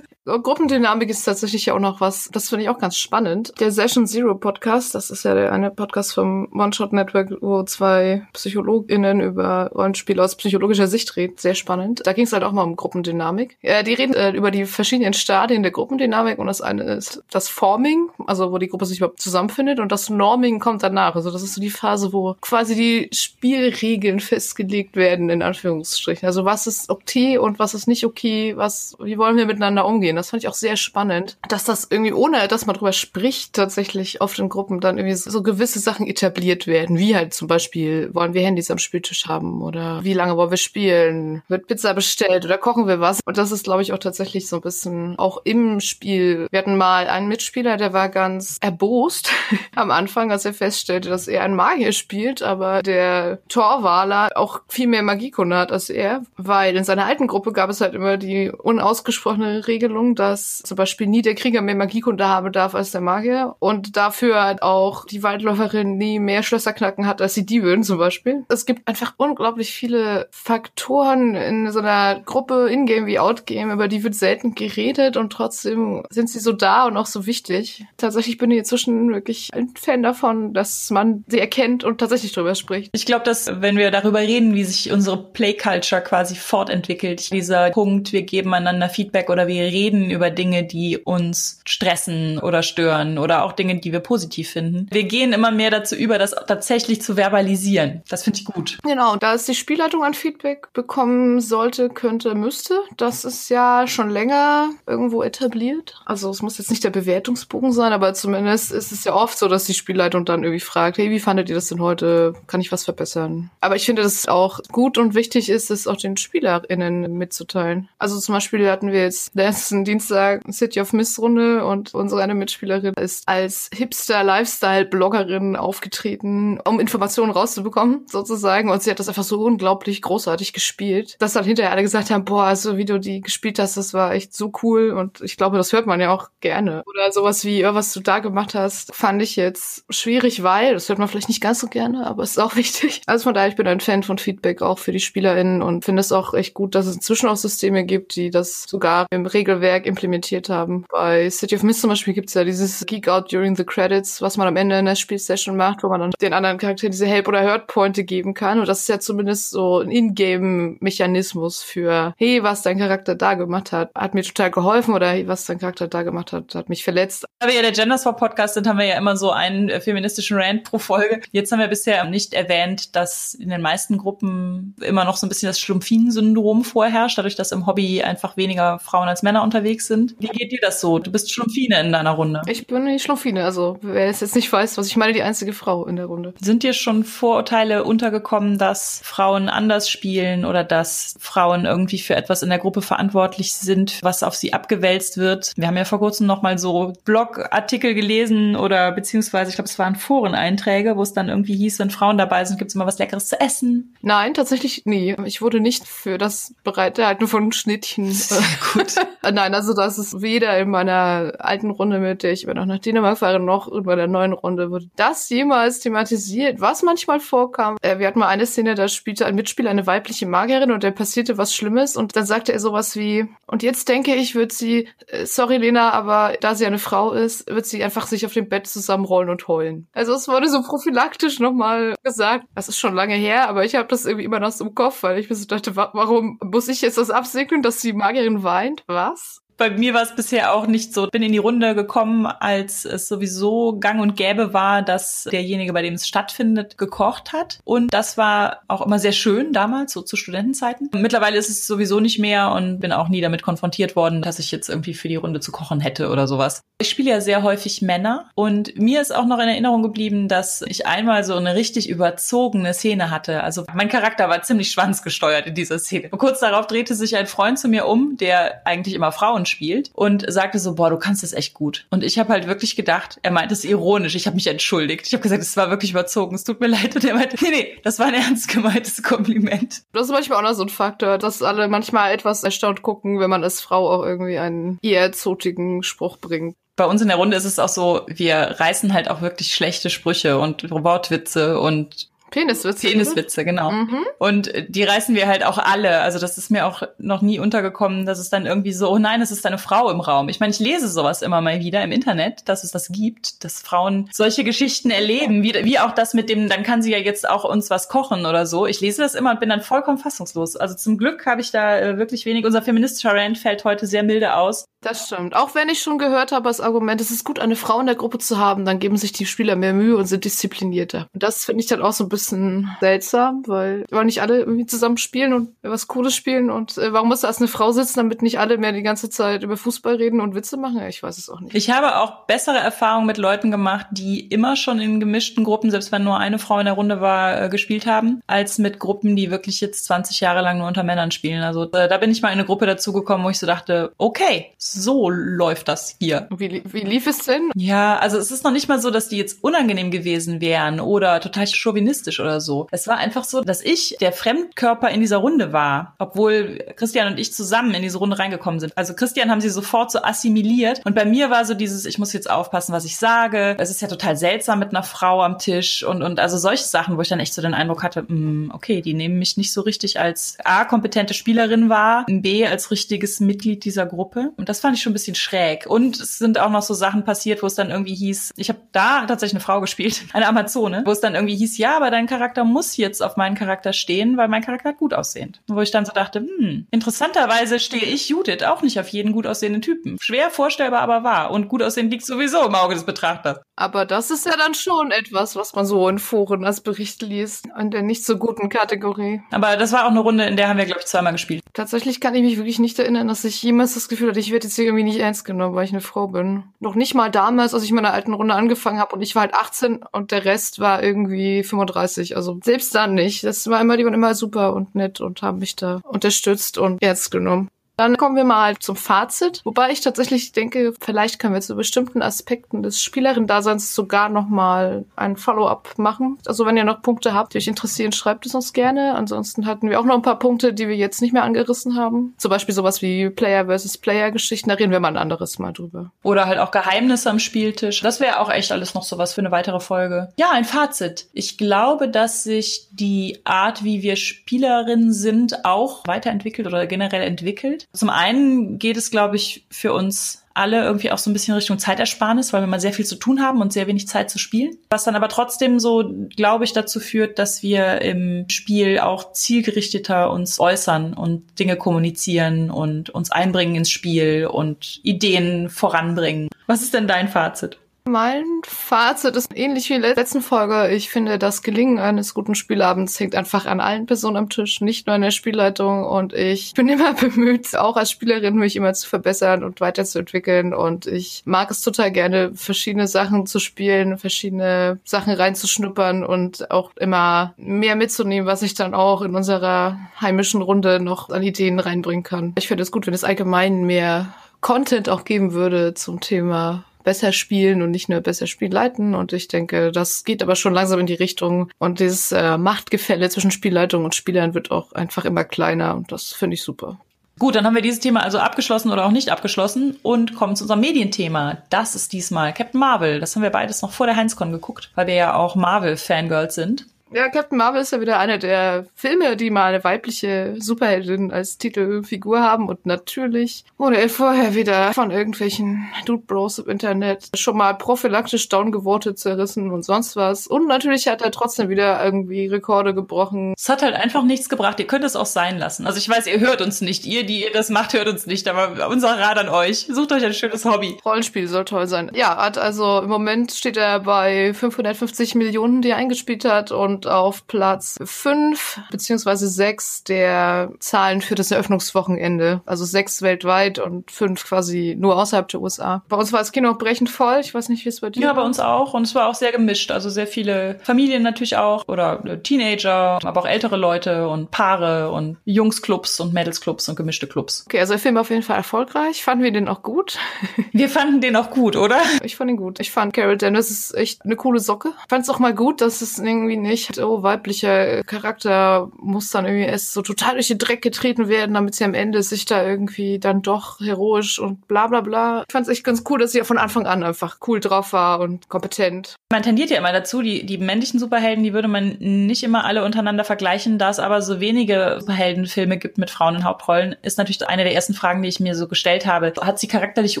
[0.28, 3.54] Gruppendynamik ist tatsächlich auch noch was, das finde ich auch ganz spannend.
[3.60, 7.62] Der Session Zero Podcast, das ist ja der eine Podcast vom One Shot Network, wo
[7.62, 11.34] zwei PsychologInnen über Rollenspiele aus psychologischer Sicht reden.
[11.38, 12.02] Sehr spannend.
[12.04, 13.56] Da ging es halt auch mal um Gruppendynamik.
[13.62, 17.48] Ja, die reden äh, über die verschiedenen Stadien der Gruppendynamik und das eine ist das
[17.48, 21.14] Forming, also wo die Gruppe sich überhaupt zusammenfindet und das Norming kommt danach.
[21.14, 26.26] Also das ist so die Phase, wo quasi die Spielregeln festgelegt werden, in Anführungsstrichen.
[26.26, 30.17] Also was ist okay und was ist nicht okay, was, wie wollen wir miteinander umgehen?
[30.18, 34.20] Das fand ich auch sehr spannend, dass das irgendwie, ohne dass man drüber spricht, tatsächlich
[34.20, 38.10] auf den Gruppen dann irgendwie so, so gewisse Sachen etabliert werden, wie halt zum Beispiel,
[38.12, 42.44] wollen wir Handys am Spieltisch haben oder wie lange wollen wir spielen, wird Pizza bestellt
[42.44, 43.20] oder kochen wir was.
[43.24, 46.46] Und das ist, glaube ich, auch tatsächlich so ein bisschen auch im Spiel.
[46.50, 49.30] Wir hatten mal einen Mitspieler, der war ganz erbost
[49.74, 54.86] am Anfang, als er feststellte, dass er ein Magier spielt, aber der Torwaler auch viel
[54.88, 58.50] mehr Magiekunde hat als er, weil in seiner alten Gruppe gab es halt immer die
[58.50, 63.00] unausgesprochene Regelung, Regelung, dass zum Beispiel nie der Krieger mehr Magiekunde haben darf als der
[63.00, 67.82] Magier und dafür halt auch die Waldläuferin nie mehr Schlösser knacken hat als die Diebin
[67.82, 68.44] zum Beispiel.
[68.48, 74.04] Es gibt einfach unglaublich viele Faktoren in so einer Gruppe, in-game wie out-game, über die
[74.04, 77.84] wird selten geredet und trotzdem sind sie so da und auch so wichtig.
[77.96, 82.54] Tatsächlich bin ich inzwischen wirklich ein Fan davon, dass man sie erkennt und tatsächlich drüber
[82.54, 82.90] spricht.
[82.94, 88.12] Ich glaube, dass wenn wir darüber reden, wie sich unsere Play-Culture quasi fortentwickelt, dieser Punkt,
[88.12, 93.18] wir geben einander Feedback oder wir reden reden über Dinge, die uns stressen oder stören
[93.18, 94.86] oder auch Dinge, die wir positiv finden.
[94.90, 98.02] Wir gehen immer mehr dazu über, das tatsächlich zu verbalisieren.
[98.08, 98.78] Das finde ich gut.
[98.84, 102.80] Genau, da es die Spielleitung an Feedback bekommen sollte, könnte, müsste.
[102.96, 106.00] Das ist ja schon länger irgendwo etabliert.
[106.04, 109.48] Also es muss jetzt nicht der Bewertungsbogen sein, aber zumindest ist es ja oft so,
[109.48, 112.34] dass die Spielleitung dann irgendwie fragt, hey, wie fandet ihr das denn heute?
[112.46, 113.50] Kann ich was verbessern?
[113.60, 117.88] Aber ich finde, dass es auch gut und wichtig ist, es auch den SpielerInnen mitzuteilen.
[117.98, 122.34] Also zum Beispiel hatten wir jetzt letzten Dienstag City of Mist Runde und unsere eine
[122.34, 128.70] Mitspielerin ist als Hipster-Lifestyle-Bloggerin aufgetreten, um Informationen rauszubekommen, sozusagen.
[128.70, 132.24] Und sie hat das einfach so unglaublich großartig gespielt, dass dann hinterher alle gesagt haben,
[132.24, 134.90] boah, also wie du die gespielt hast, das war echt so cool.
[134.90, 136.82] Und ich glaube, das hört man ja auch gerne.
[136.86, 140.88] Oder sowas wie, oh, was du da gemacht hast, fand ich jetzt schwierig, weil, das
[140.88, 143.02] hört man vielleicht nicht ganz so gerne, aber es ist auch wichtig.
[143.06, 146.00] Also von daher, ich bin ein Fan von Feedback auch für die SpielerInnen und finde
[146.00, 149.67] es auch echt gut, dass es inzwischen auch Systeme gibt, die das sogar im Regelwerk
[149.68, 150.84] Regelwerk implementiert haben.
[150.90, 154.36] Bei City of Mist zum Beispiel gibt's ja dieses Geek Out During the Credits, was
[154.36, 157.28] man am Ende in der Spielsession macht, wo man dann den anderen Charakteren diese Help-
[157.28, 158.58] oder Hurt-Pointe geben kann.
[158.60, 163.72] Und das ist ja zumindest so ein In-Game-Mechanismus für, hey, was dein Charakter da gemacht
[163.72, 166.84] hat, hat mir total geholfen oder hey, was dein Charakter da gemacht hat, hat mich
[166.84, 167.26] verletzt.
[167.44, 170.64] Wir ja der Genderswap Podcast sind, haben wir ja immer so einen äh, feministischen Rant
[170.64, 171.20] pro Folge.
[171.30, 175.28] Jetzt haben wir bisher nicht erwähnt, dass in den meisten Gruppen immer noch so ein
[175.28, 180.14] bisschen das Schlumpfinen-Syndrom vorherrscht, dadurch, dass im Hobby einfach weniger Frauen als Männer unterwegs sind.
[180.18, 180.98] Wie geht dir das so?
[180.98, 182.42] Du bist Schlumpfine in deiner Runde.
[182.46, 185.52] Ich bin die Schlumpfine, also wer es jetzt nicht weiß, was ich meine, die einzige
[185.52, 186.34] Frau in der Runde.
[186.40, 192.42] Sind dir schon Vorurteile untergekommen, dass Frauen anders spielen oder dass Frauen irgendwie für etwas
[192.42, 195.52] in der Gruppe verantwortlich sind, was auf sie abgewälzt wird?
[195.56, 199.78] Wir haben ja vor kurzem noch mal so Blogartikel gelesen oder beziehungsweise, ich glaube, es
[199.78, 202.98] waren Foreneinträge, wo es dann irgendwie hieß, wenn Frauen dabei sind, gibt es immer was
[202.98, 203.94] Leckeres zu essen.
[204.02, 205.16] Nein, tatsächlich nie.
[205.24, 208.12] Ich wurde nicht für das Bereithalten von Schnittchen.
[208.12, 208.42] Sehr
[208.72, 208.94] gut.
[209.22, 212.78] Nein, also das ist weder in meiner alten Runde, mit der ich immer noch nach
[212.78, 216.60] Dänemark fahre, noch in meiner neuen Runde wurde das jemals thematisiert.
[216.60, 220.26] Was manchmal vorkam, äh, wir hatten mal eine Szene, da spielte ein Mitspieler eine weibliche
[220.26, 224.14] Magierin und da passierte was Schlimmes und dann sagte er sowas wie, und jetzt denke
[224.14, 228.06] ich, wird sie, äh, sorry Lena, aber da sie eine Frau ist, wird sie einfach
[228.06, 229.88] sich auf dem Bett zusammenrollen und heulen.
[229.92, 232.46] Also es wurde so prophylaktisch nochmal gesagt.
[232.54, 235.02] Das ist schon lange her, aber ich habe das irgendwie immer noch so im Kopf,
[235.02, 238.42] weil ich mir so dachte, wa warum muss ich jetzt das absegnen, dass die Magierin
[238.42, 238.84] weint?
[238.86, 239.37] Was?
[239.58, 241.08] Bei mir war es bisher auch nicht so.
[241.08, 245.82] Bin in die Runde gekommen, als es sowieso gang und gäbe war, dass derjenige, bei
[245.82, 247.58] dem es stattfindet, gekocht hat.
[247.64, 250.90] Und das war auch immer sehr schön damals, so zu Studentenzeiten.
[250.94, 254.52] Mittlerweile ist es sowieso nicht mehr und bin auch nie damit konfrontiert worden, dass ich
[254.52, 256.62] jetzt irgendwie für die Runde zu kochen hätte oder sowas.
[256.80, 260.62] Ich spiele ja sehr häufig Männer und mir ist auch noch in Erinnerung geblieben, dass
[260.62, 263.42] ich einmal so eine richtig überzogene Szene hatte.
[263.42, 266.08] Also mein Charakter war ziemlich schwanzgesteuert in dieser Szene.
[266.12, 269.90] Und kurz darauf drehte sich ein Freund zu mir um, der eigentlich immer Frauen spielt
[269.94, 271.86] und sagte so, boah, du kannst das echt gut.
[271.90, 274.14] Und ich habe halt wirklich gedacht, er meint es ironisch.
[274.14, 275.06] Ich habe mich entschuldigt.
[275.06, 276.34] Ich habe gesagt, es war wirklich überzogen.
[276.34, 276.94] Es tut mir leid.
[276.94, 279.82] Und er meinte, nee, nee, das war ein ernst gemeintes Kompliment.
[279.92, 283.30] Das ist manchmal auch noch so ein Faktor, dass alle manchmal etwas erstaunt gucken, wenn
[283.30, 287.36] man als Frau auch irgendwie einen eher zotigen Spruch bringt bei uns in der Runde
[287.36, 292.88] ist es auch so, wir reißen halt auch wirklich schlechte Sprüche und Wortwitze und Peniswitze.
[292.88, 293.70] Peniswitze, genau.
[293.70, 294.04] Mhm.
[294.18, 296.00] Und die reißen wir halt auch alle.
[296.00, 299.20] Also das ist mir auch noch nie untergekommen, dass es dann irgendwie so, oh nein,
[299.22, 300.28] es ist eine Frau im Raum.
[300.28, 303.60] Ich meine, ich lese sowas immer mal wieder im Internet, dass es das gibt, dass
[303.60, 307.28] Frauen solche Geschichten erleben, wie, wie auch das mit dem, dann kann sie ja jetzt
[307.28, 308.66] auch uns was kochen oder so.
[308.66, 310.56] Ich lese das immer und bin dann vollkommen fassungslos.
[310.56, 312.44] Also zum Glück habe ich da äh, wirklich wenig.
[312.44, 314.66] Unser feministischer Rant fällt heute sehr milde aus.
[314.80, 315.34] Das stimmt.
[315.34, 317.96] Auch wenn ich schon gehört habe als Argument, es ist gut, eine Frau in der
[317.96, 321.08] Gruppe zu haben, dann geben sich die Spieler mehr Mühe und sind disziplinierter.
[321.12, 324.66] Und das finde ich dann auch so ein bisschen seltsam, weil wollen nicht alle irgendwie
[324.66, 327.98] zusammen spielen und was Cooles spielen und äh, warum muss da erst eine Frau sitzen,
[327.98, 330.80] damit nicht alle mehr die ganze Zeit über Fußball reden und Witze machen?
[330.88, 331.54] Ich weiß es auch nicht.
[331.54, 335.92] Ich habe auch bessere Erfahrungen mit Leuten gemacht, die immer schon in gemischten Gruppen, selbst
[335.92, 339.30] wenn nur eine Frau in der Runde war, äh, gespielt haben, als mit Gruppen, die
[339.30, 341.42] wirklich jetzt 20 Jahre lang nur unter Männern spielen.
[341.42, 344.52] Also äh, da bin ich mal in eine Gruppe dazugekommen, wo ich so dachte, okay,
[344.58, 346.28] so läuft das hier.
[346.30, 347.50] Wie, wie lief es denn?
[347.54, 351.20] Ja, also es ist noch nicht mal so, dass die jetzt unangenehm gewesen wären oder
[351.20, 352.66] total chauvinistisch oder so.
[352.70, 357.18] Es war einfach so, dass ich der Fremdkörper in dieser Runde war, obwohl Christian und
[357.18, 358.72] ich zusammen in diese Runde reingekommen sind.
[358.76, 362.12] Also Christian haben sie sofort so assimiliert und bei mir war so dieses, ich muss
[362.12, 363.56] jetzt aufpassen, was ich sage.
[363.58, 366.96] Es ist ja total seltsam mit einer Frau am Tisch und, und also solche Sachen,
[366.96, 369.52] wo ich dann echt so den Eindruck hatte, mh, hm, okay, die nehmen mich nicht
[369.52, 374.32] so richtig als A, kompetente Spielerin wahr, B, als richtiges Mitglied dieser Gruppe.
[374.36, 375.66] Und das fand ich schon ein bisschen schräg.
[375.66, 378.60] Und es sind auch noch so Sachen passiert, wo es dann irgendwie hieß, ich habe
[378.72, 382.06] da tatsächlich eine Frau gespielt, eine Amazone, wo es dann irgendwie hieß, ja, aber dein
[382.06, 385.40] Charakter muss jetzt auf meinen Charakter stehen, weil mein Charakter gut aussehend.
[385.48, 389.26] Wo ich dann so dachte, hm, interessanterweise stehe ich Judith auch nicht auf jeden gut
[389.26, 389.96] aussehenden Typen.
[390.00, 391.32] Schwer vorstellbar, aber wahr.
[391.32, 393.40] Und gut aussehen liegt sowieso im Auge des Betrachters.
[393.56, 397.48] Aber das ist ja dann schon etwas, was man so in Foren als Bericht liest,
[397.58, 399.20] in der nicht so guten Kategorie.
[399.32, 401.42] Aber das war auch eine Runde, in der haben wir, glaube ich, zweimal gespielt.
[401.52, 404.46] Tatsächlich kann ich mich wirklich nicht erinnern, dass ich jemals das Gefühl hatte, ich werde
[404.46, 406.44] jetzt hier irgendwie nicht ernst genommen, weil ich eine Frau bin.
[406.60, 409.22] Noch nicht mal damals, als ich in meiner alten Runde angefangen habe und ich war
[409.22, 411.87] halt 18 und der Rest war irgendwie 35.
[412.16, 413.24] Also selbst dann nicht.
[413.24, 416.82] Das war immer, die waren immer super und nett und haben mich da unterstützt und
[416.82, 417.48] ernst genommen.
[417.78, 422.02] Dann kommen wir mal zum Fazit, wobei ich tatsächlich denke, vielleicht können wir zu bestimmten
[422.02, 426.18] Aspekten des Spielerin-Daseins sogar noch mal ein Follow-up machen.
[426.26, 428.96] Also wenn ihr noch Punkte habt, die euch interessieren, schreibt es uns gerne.
[428.96, 432.14] Ansonsten hatten wir auch noch ein paar Punkte, die wir jetzt nicht mehr angerissen haben.
[432.18, 434.48] Zum Beispiel sowas wie Player versus Player-Geschichten.
[434.48, 435.92] Da reden wir mal ein anderes Mal drüber.
[436.02, 437.80] Oder halt auch Geheimnisse am Spieltisch.
[437.82, 440.12] Das wäre auch echt alles noch sowas für eine weitere Folge.
[440.18, 441.06] Ja, ein Fazit.
[441.12, 447.67] Ich glaube, dass sich die Art, wie wir Spielerinnen sind, auch weiterentwickelt oder generell entwickelt
[447.72, 451.58] Zum einen geht es, glaube ich, für uns alle irgendwie auch so ein bisschen Richtung
[451.58, 454.56] Zeitersparnis, weil wir mal sehr viel zu tun haben und sehr wenig Zeit zu spielen.
[454.70, 460.10] Was dann aber trotzdem so, glaube ich, dazu führt, dass wir im Spiel auch zielgerichteter
[460.12, 466.28] uns äußern und Dinge kommunizieren und uns einbringen ins Spiel und Ideen voranbringen.
[466.46, 467.58] Was ist denn dein Fazit?
[467.88, 470.68] Mein Fazit ist ähnlich wie in der letzten Folge.
[470.68, 474.86] Ich finde, das Gelingen eines guten Spielabends hängt einfach an allen Personen am Tisch, nicht
[474.86, 475.84] nur an der Spielleitung.
[475.84, 480.52] Und ich bin immer bemüht, auch als Spielerin mich immer zu verbessern und weiterzuentwickeln.
[480.52, 486.76] Und ich mag es total gerne, verschiedene Sachen zu spielen, verschiedene Sachen reinzuschnuppern und auch
[486.76, 492.04] immer mehr mitzunehmen, was ich dann auch in unserer heimischen Runde noch an Ideen reinbringen
[492.04, 492.34] kann.
[492.36, 497.12] Ich finde es gut, wenn es allgemein mehr Content auch geben würde zum Thema besser
[497.12, 498.94] spielen und nicht nur besser Spielleiten.
[498.94, 501.50] Und ich denke, das geht aber schon langsam in die Richtung.
[501.58, 505.76] Und dieses äh, Machtgefälle zwischen Spielleitung und Spielern wird auch einfach immer kleiner.
[505.76, 506.80] Und das finde ich super.
[507.18, 510.44] Gut, dann haben wir dieses Thema also abgeschlossen oder auch nicht abgeschlossen und kommen zu
[510.44, 511.42] unserem Medienthema.
[511.50, 513.00] Das ist diesmal Captain Marvel.
[513.00, 516.68] Das haben wir beides noch vor der Heinzcon geguckt, weil wir ja auch Marvel-Fangirls sind.
[516.90, 521.36] Ja, Captain Marvel ist ja wieder einer der Filme, die mal eine weibliche Superheldin als
[521.36, 522.48] Titelfigur haben.
[522.48, 528.28] Und natürlich wurde er vorher wieder von irgendwelchen Dude Bros im Internet schon mal prophylaktisch
[528.30, 530.26] downgewortet, zerrissen und sonst was.
[530.26, 533.34] Und natürlich hat er trotzdem wieder irgendwie Rekorde gebrochen.
[533.36, 534.58] Es hat halt einfach nichts gebracht.
[534.58, 535.66] Ihr könnt es auch sein lassen.
[535.66, 536.86] Also ich weiß, ihr hört uns nicht.
[536.86, 538.26] Ihr, die ihr das macht, hört uns nicht.
[538.28, 539.66] Aber unser Rat an euch.
[539.70, 540.78] Sucht euch ein schönes Hobby.
[540.86, 541.90] Rollenspiel soll toll sein.
[541.94, 546.77] Ja, hat also im Moment steht er bei 550 Millionen, die er eingespielt hat und
[546.78, 552.40] und auf Platz fünf beziehungsweise sechs der Zahlen für das Eröffnungswochenende.
[552.46, 555.82] Also sechs weltweit und fünf quasi nur außerhalb der USA.
[555.88, 557.18] Bei uns war das Kino brechend voll.
[557.20, 558.74] Ich weiß nicht, wie es bei dir Ja, bei uns auch.
[558.74, 559.72] Und es war auch sehr gemischt.
[559.72, 565.16] Also sehr viele Familien natürlich auch oder Teenager, aber auch ältere Leute und Paare und
[565.24, 567.44] Jungsclubs und Mädelsclubs und gemischte Clubs.
[567.46, 569.02] Okay, also der Film auf jeden Fall erfolgreich.
[569.02, 569.98] Fanden wir den auch gut?
[570.52, 571.80] Wir fanden den auch gut, oder?
[572.02, 572.60] Ich fand ihn gut.
[572.60, 574.70] Ich fand Carol Dennis ist echt eine coole Socke.
[574.82, 579.24] Ich fand es auch mal gut, dass es irgendwie nicht oh, weiblicher Charakter muss dann
[579.24, 582.44] irgendwie erst so total durch den Dreck getreten werden, damit sie am Ende sich da
[582.44, 585.24] irgendwie dann doch heroisch und bla bla bla.
[585.26, 587.72] Ich fand es echt ganz cool, dass sie ja von Anfang an einfach cool drauf
[587.72, 588.96] war und kompetent.
[589.10, 592.64] Man tendiert ja immer dazu, die, die männlichen Superhelden, die würde man nicht immer alle
[592.64, 593.58] untereinander vergleichen.
[593.58, 597.54] Da es aber so wenige Superheldenfilme gibt mit Frauen in Hauptrollen, ist natürlich eine der
[597.54, 599.12] ersten Fragen, die ich mir so gestellt habe.
[599.20, 600.00] Hat sie charakterliche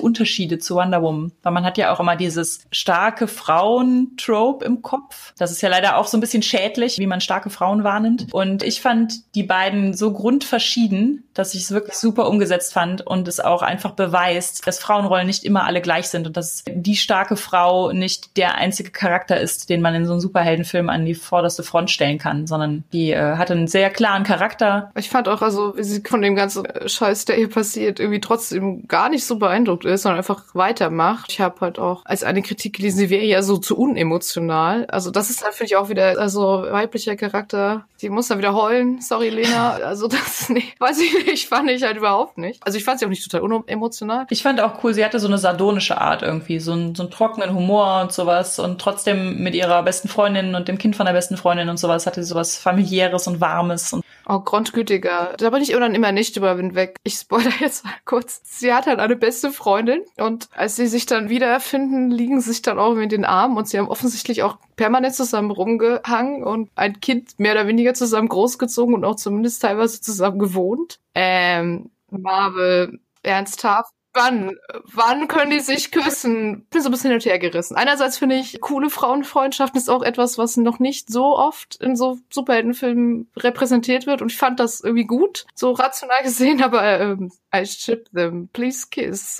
[0.00, 1.32] Unterschiede zu Wonder Woman?
[1.42, 5.32] Weil man hat ja auch immer dieses starke Frauen-Trope im Kopf.
[5.38, 8.26] Das ist ja leider auch so ein bisschen schädlich, wie man starke Frauen wahrnimmt.
[8.32, 13.28] Und ich fand die beiden so grundverschieden, dass ich es wirklich super umgesetzt fand und
[13.28, 17.36] es auch einfach beweist, dass Frauenrollen nicht immer alle gleich sind und dass die starke
[17.36, 21.62] Frau nicht der einzige Charakter ist, den man in so einem Superheldenfilm an die vorderste
[21.62, 24.90] Front stellen kann, sondern die äh, hatte einen sehr klaren Charakter.
[24.96, 28.88] Ich fand auch, also wie sie von dem ganzen Scheiß, der ihr passiert, irgendwie trotzdem
[28.88, 31.30] gar nicht so beeindruckt ist, sondern einfach weitermacht.
[31.30, 34.86] Ich habe halt auch als eine Kritik gelesen, sie wäre ja so zu unemotional.
[34.86, 39.00] Also das ist natürlich auch wieder, also weiblicher Charakter, die muss dann wieder heulen.
[39.00, 39.72] Sorry, Lena.
[39.72, 42.64] Also das, nee, weiß ich nicht, fand ich halt überhaupt nicht.
[42.64, 44.26] Also ich fand sie auch nicht total unemotional.
[44.30, 47.10] Ich fand auch cool, sie hatte so eine sardonische Art irgendwie, so einen, so einen
[47.10, 51.12] trockenen Humor und sowas und trotzdem mit ihrer besten Freundin und dem Kind von der
[51.12, 55.34] besten Freundin und sowas hatte sie sowas familiäres und warmes und Oh, grundgütiger.
[55.38, 56.96] Da bin ich dann immer nicht über hinweg.
[57.02, 58.42] Ich spoilere jetzt mal kurz.
[58.44, 62.60] Sie hat halt eine beste Freundin und als sie sich dann wiederfinden, liegen sie sich
[62.60, 67.00] dann auch in den Armen und sie haben offensichtlich auch permanent zusammen rumgehangen und ein
[67.00, 71.00] Kind mehr oder weniger zusammen großgezogen und auch zumindest teilweise zusammen gewohnt.
[71.14, 76.66] Ähm, Marvel, ernsthaft wann, wann können die sich küssen?
[76.70, 77.76] Bin so ein bisschen hin und her gerissen.
[77.76, 82.18] Einerseits finde ich, coole Frauenfreundschaften ist auch etwas, was noch nicht so oft in so
[82.30, 87.64] Superheldenfilmen repräsentiert wird und ich fand das irgendwie gut, so rational gesehen, aber ähm, I
[87.64, 89.38] ship them, please kiss.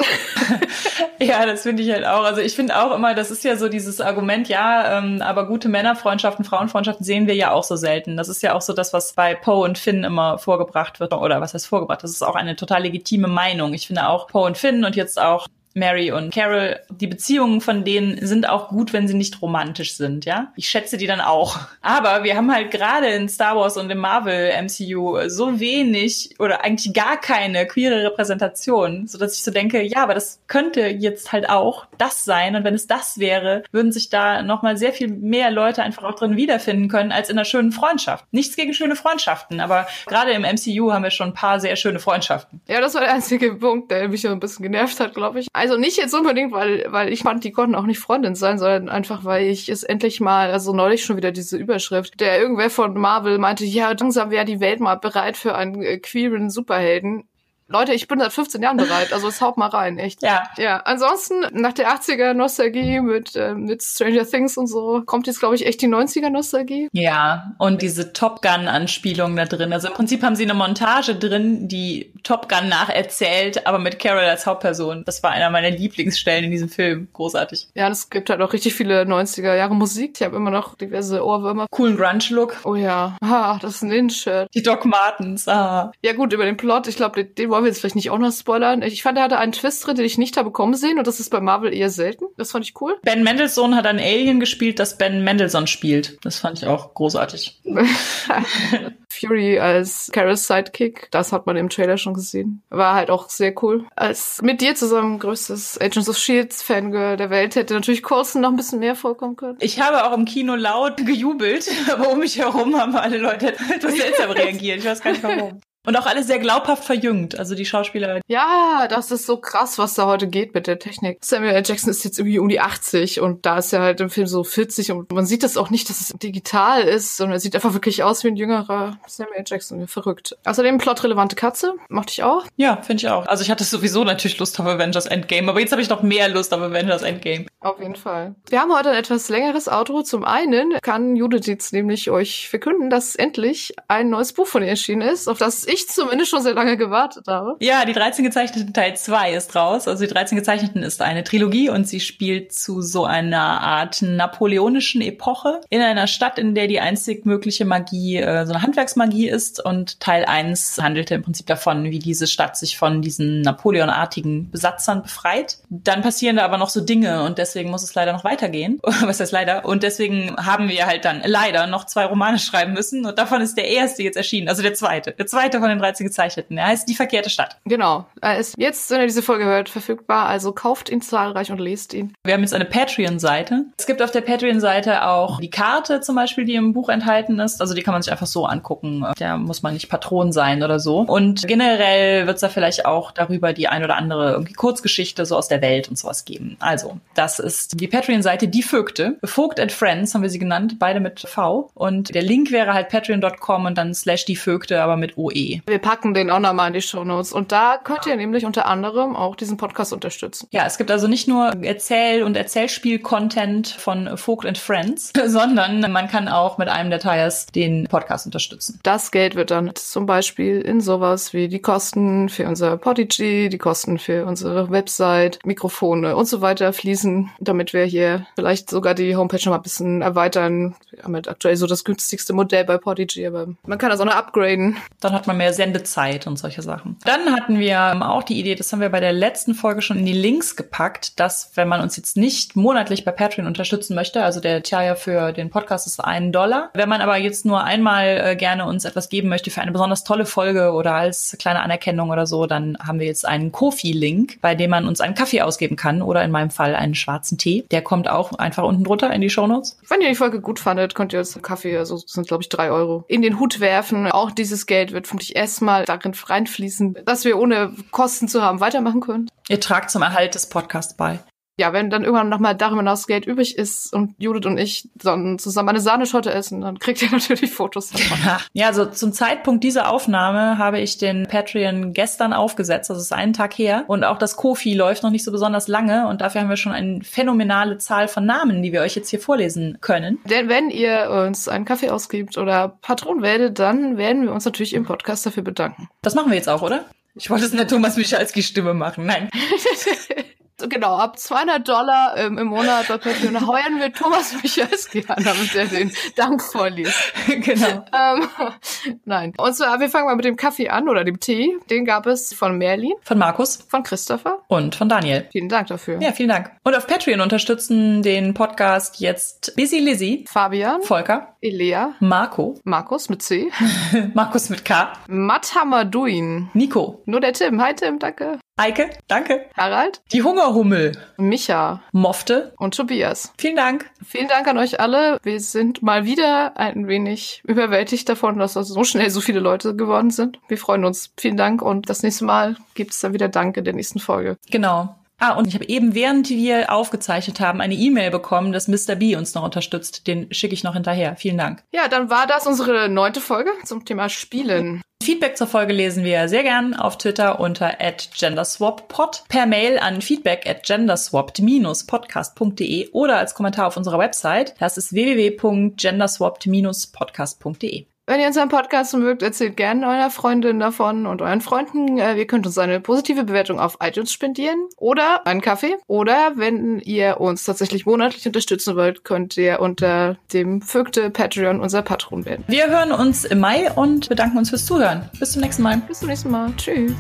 [1.20, 2.24] ja, das finde ich halt auch.
[2.24, 5.68] Also ich finde auch immer, das ist ja so dieses Argument, ja, ähm, aber gute
[5.68, 8.16] Männerfreundschaften, Frauenfreundschaften sehen wir ja auch so selten.
[8.16, 11.12] Das ist ja auch so das, was bei Poe und Finn immer vorgebracht wird.
[11.12, 12.02] Oder was heißt vorgebracht?
[12.02, 13.74] Das ist auch eine total legitime Meinung.
[13.74, 15.47] Ich finde auch Poe und Finn und jetzt auch
[15.78, 20.24] Mary und Carol, die Beziehungen von denen sind auch gut, wenn sie nicht romantisch sind,
[20.24, 20.52] ja.
[20.56, 21.58] Ich schätze die dann auch.
[21.80, 26.64] Aber wir haben halt gerade in Star Wars und im Marvel MCU so wenig oder
[26.64, 31.32] eigentlich gar keine queere Repräsentation, so dass ich so denke, ja, aber das könnte jetzt
[31.32, 35.08] halt auch das sein und wenn es das wäre, würden sich da nochmal sehr viel
[35.08, 38.24] mehr Leute einfach auch drin wiederfinden können als in einer schönen Freundschaft.
[38.30, 41.98] Nichts gegen schöne Freundschaften, aber gerade im MCU haben wir schon ein paar sehr schöne
[41.98, 42.60] Freundschaften.
[42.68, 45.48] Ja, das war der einzige Punkt, der mich so ein bisschen genervt hat, glaube ich.
[45.52, 48.88] Also nicht jetzt unbedingt, weil, weil ich fand, die konnten auch nicht Freundin sein, sondern
[48.88, 52.94] einfach, weil ich es endlich mal, also neulich schon wieder diese Überschrift, der irgendwer von
[52.94, 57.29] Marvel meinte, ja, langsam wäre die Welt mal bereit für einen äh, queeren Superhelden
[57.71, 60.23] Leute, ich bin seit 15 Jahren bereit, also es haut mal rein, echt.
[60.23, 60.48] Ja.
[60.56, 65.38] Ja, ansonsten, nach der 80er Nostalgie mit, äh, mit Stranger Things und so, kommt jetzt,
[65.38, 66.88] glaube ich, echt die 90er Nostalgie.
[66.92, 69.75] Ja, und diese Top Gun-Anspielung da drin.
[69.75, 74.25] Also im Prinzip haben sie eine Montage drin, die Top Gun nacherzählt, aber mit Carol
[74.25, 75.04] als Hauptperson.
[75.04, 77.08] Das war einer meiner Lieblingsstellen in diesem Film.
[77.12, 77.69] Großartig.
[77.75, 80.12] Ja, es gibt halt auch richtig viele 90er Jahre Musik.
[80.16, 81.66] Ich habe immer noch diverse Ohrwürmer.
[81.71, 82.56] Coolen Grunge-Look.
[82.64, 83.16] Oh ja.
[83.21, 84.48] Ah, das ist ein In-Shirt.
[84.54, 85.46] Die Doc Martens.
[85.48, 85.92] Ah.
[86.02, 88.19] Ja gut, über den Plot, ich glaube, den, den wollen wir jetzt vielleicht nicht auch
[88.19, 88.83] noch spoilern.
[88.83, 91.19] Ich fand, er hatte einen Twist drin, den ich nicht habe kommen sehen und das
[91.19, 92.27] ist bei Marvel eher selten.
[92.37, 92.96] Das fand ich cool.
[93.02, 96.25] Ben Mendelssohn hat ein Alien gespielt, das Ben Mendelssohn spielt.
[96.25, 97.61] Das fand ich auch großartig.
[99.11, 102.63] Fury als Carols Sidekick, das hat man im Trailer schon gesehen.
[102.69, 103.87] War halt auch sehr cool.
[103.96, 108.50] Als mit dir zusammen größtes Agents of Shields Fangirl der Welt hätte natürlich Coulson noch
[108.50, 109.59] ein bisschen mehr vorkommen können.
[109.59, 113.96] Ich habe auch im Kino laut gejubelt, aber um mich herum haben alle Leute etwas
[113.96, 114.79] seltsam reagiert.
[114.79, 115.61] Ich weiß gar nicht warum.
[115.88, 118.20] Und auch alle sehr glaubhaft verjüngt, also die Schauspieler.
[118.26, 121.16] Ja, das ist so krass, was da heute geht mit der Technik.
[121.22, 121.62] Samuel L.
[121.64, 124.44] Jackson ist jetzt irgendwie um die 80 und da ist er halt im Film so
[124.44, 127.72] 40 und man sieht das auch nicht, dass es digital ist, sondern er sieht einfach
[127.72, 129.44] wirklich aus wie ein jüngerer Samuel L.
[129.46, 129.88] Jackson.
[129.88, 130.36] Verrückt.
[130.44, 132.44] Außerdem plotrelevante Katze, mochte ich auch.
[132.56, 133.24] Ja, finde ich auch.
[133.24, 136.28] Also ich hatte sowieso natürlich Lust auf Avengers Endgame, aber jetzt habe ich noch mehr
[136.28, 137.46] Lust auf Avengers Endgame.
[137.60, 138.34] Auf jeden Fall.
[138.50, 140.02] Wir haben heute ein etwas längeres Outro.
[140.02, 144.68] Zum einen kann Judith jetzt nämlich euch verkünden, dass endlich ein neues Buch von ihr
[144.68, 147.56] erschienen ist, auf das ich zumindest schon sehr lange gewartet habe.
[147.60, 149.87] Ja, die 13 Gezeichneten Teil 2 ist raus.
[149.88, 155.00] Also die 13 Gezeichneten ist eine Trilogie und sie spielt zu so einer Art napoleonischen
[155.00, 159.64] Epoche in einer Stadt, in der die einzig mögliche Magie äh, so eine Handwerksmagie ist.
[159.64, 165.02] Und Teil 1 handelte im Prinzip davon, wie diese Stadt sich von diesen Napoleonartigen Besatzern
[165.02, 165.58] befreit.
[165.68, 168.81] Dann passieren da aber noch so Dinge und deswegen muss es leider noch weitergehen.
[168.83, 169.64] Was heißt leider?
[169.64, 173.56] Und deswegen haben wir halt dann leider noch zwei Romane schreiben müssen und davon ist
[173.56, 175.12] der erste jetzt erschienen, also der zweite.
[175.12, 176.59] Der zweite von den 13 Gezeichneten.
[176.59, 177.59] Er heißt Die verkehrte Stadt.
[177.65, 178.06] Genau.
[178.21, 180.27] Er ist jetzt, wenn ihr diese Folge hört, verfügbar.
[180.27, 182.13] Also kauft ihn zahlreich und lest ihn.
[182.25, 183.67] Wir haben jetzt eine Patreon-Seite.
[183.77, 187.61] Es gibt auf der Patreon-Seite auch die Karte zum Beispiel, die im Buch enthalten ist.
[187.61, 189.04] Also die kann man sich einfach so angucken.
[189.19, 191.00] Da muss man nicht Patron sein oder so.
[191.00, 195.37] Und generell wird es da vielleicht auch darüber die ein oder andere irgendwie Kurzgeschichte so
[195.37, 196.56] aus der Welt und sowas geben.
[196.61, 199.19] Also, das ist die Patreon-Seite Die Vögte.
[199.25, 201.71] Vogt and Friends haben wir sie genannt, beide mit V.
[201.75, 205.48] Und der Link wäre halt patreon.com und dann slash die Vögte, aber mit OE.
[205.67, 207.33] Wir packen den auch nochmal in die Show Notes.
[207.33, 210.49] Und da könnt ihr nämlich unter anderem auch diesen Podcast unterstützen.
[210.51, 216.09] Ja, es gibt also nicht nur Erzähl- und Erzählspiel-Content von Vogt and Friends, sondern man
[216.09, 218.81] kann auch mit einem der Tires den Podcast unterstützen.
[218.83, 223.59] Das Geld wird dann zum Beispiel in sowas wie die Kosten für unser Podigy, die
[223.59, 229.17] Kosten für unsere Website, Mikrofone und so weiter fließen, damit wir hier vielleicht sogar die
[229.17, 230.75] Homepage noch mal ein bisschen erweitern.
[230.90, 234.05] Wir haben halt aktuell so das günstigste Modell bei Podigy, aber man kann das auch
[234.05, 234.77] noch upgraden.
[235.01, 236.98] Dann hat man mehr Sendezeit und solche Sachen.
[237.04, 240.06] Dann hatten wir auch die Idee, das haben wir bei der letzten Folge schon in
[240.06, 244.40] die Links gepackt, dass wenn man uns jetzt nicht monatlich bei Patreon unterstützen möchte, also
[244.40, 246.70] der Tier für den Podcast ist einen Dollar.
[246.74, 250.04] Wenn man aber jetzt nur einmal äh, gerne uns etwas geben möchte für eine besonders
[250.04, 254.54] tolle Folge oder als kleine Anerkennung oder so, dann haben wir jetzt einen Kofi-Link, bei
[254.54, 257.64] dem man uns einen Kaffee ausgeben kann oder in meinem Fall einen schwarzen Tee.
[257.70, 259.78] Der kommt auch einfach unten drunter in die Shownotes.
[259.88, 262.48] Wenn ihr die Folge gut fandet, könnt ihr uns einen Kaffee, also sind glaube ich
[262.48, 264.10] drei Euro, in den Hut werfen.
[264.10, 269.00] Auch dieses Geld wird vermutlich erstmal darin reinfließen, dass wir ohne Kosten zu haben weitermachen
[269.00, 269.31] können.
[269.48, 271.20] Ihr tragt zum Erhalt des Podcasts bei.
[271.59, 275.40] Ja, wenn dann irgendwann nochmal darüber hinaus Geld übrig ist und Judith und ich dann
[275.40, 278.19] zusammen eine Sahneschotte essen, dann kriegt ihr natürlich Fotos davon.
[278.52, 283.33] Ja, also zum Zeitpunkt dieser Aufnahme habe ich den Patreon gestern aufgesetzt, das ist einen
[283.33, 283.85] Tag her.
[283.88, 286.73] Und auch das Kofi läuft noch nicht so besonders lange und dafür haben wir schon
[286.73, 290.19] eine phänomenale Zahl von Namen, die wir euch jetzt hier vorlesen können.
[290.31, 294.75] Denn wenn ihr uns einen Kaffee ausgibt oder Patron werdet, dann werden wir uns natürlich
[294.75, 295.88] im Podcast dafür bedanken.
[296.02, 296.85] Das machen wir jetzt auch, oder?
[297.17, 299.04] Ich wollte es in der Thomas Michalski Stimme machen.
[299.06, 299.29] Nein.
[300.69, 305.54] Genau, ab 200 Dollar ähm, im Monat bei Patreon heuern wir Thomas Michalski an, damit
[305.54, 307.13] er den Dank vorliest.
[307.27, 307.85] genau.
[307.92, 308.29] Ähm,
[309.04, 309.33] nein.
[309.38, 311.56] Und zwar, wir fangen mal mit dem Kaffee an oder dem Tee.
[311.71, 314.42] Den gab es von Merlin, Von Markus von Christopher.
[314.48, 315.29] und von Daniel.
[315.31, 316.00] Vielen Dank dafür.
[316.00, 316.50] Ja, vielen Dank.
[316.65, 323.23] Und auf Patreon unterstützen den Podcast jetzt Busy Lizzy, Fabian, Volker, Elea, Marco, Markus mit
[323.23, 323.50] C,
[324.15, 326.50] Markus mit K, Matt Hamaduin.
[326.54, 327.63] Nico, Nur der Tim.
[327.63, 328.38] Hi Tim, danke.
[328.59, 332.52] Eike, danke, Harald, die Hungerhummel, Micha Mofte.
[332.59, 333.33] und Tobias.
[333.38, 333.88] Vielen Dank.
[334.04, 335.21] Vielen Dank an euch alle.
[335.23, 339.77] Wir sind mal wieder ein wenig überwältigt davon, dass das so schnell so viele Leute
[339.77, 340.40] geworden sind.
[340.48, 341.13] Wir freuen uns.
[341.17, 344.37] Vielen Dank und das nächste Mal gibt es dann wieder Dank in der nächsten Folge.
[344.50, 344.98] Genau.
[345.19, 348.94] Ah, und ich habe eben, während wir aufgezeichnet haben, eine E-Mail bekommen, dass Mr.
[348.94, 350.06] B uns noch unterstützt.
[350.06, 351.16] Den schicke ich noch hinterher.
[351.16, 351.64] Vielen Dank.
[351.73, 354.81] Ja, dann war das unsere neunte Folge zum Thema Spielen.
[355.02, 357.73] Feedback zur Folge lesen wir sehr gern auf Twitter unter
[358.19, 364.54] genderswappod, per Mail an feedback at genderswapped-podcast.de oder als Kommentar auf unserer Website.
[364.58, 367.87] Das ist www.genderswapped-podcast.de.
[368.09, 371.98] Wenn ihr unseren Podcast mögt, erzählt gerne eurer Freundin davon und euren Freunden.
[371.98, 375.77] Äh, ihr könnt uns eine positive Bewertung auf iTunes spendieren oder einen Kaffee.
[375.88, 381.83] Oder wenn ihr uns tatsächlich monatlich unterstützen wollt, könnt ihr unter dem Vögte Patreon unser
[381.83, 382.44] Patron werden.
[382.48, 385.11] Wir hören uns im Mai und bedanken uns fürs Zuhören.
[385.21, 385.77] Bis zum nächsten Mal.
[385.87, 386.50] Bis zum nächsten Mal.
[386.56, 386.92] Tschüss.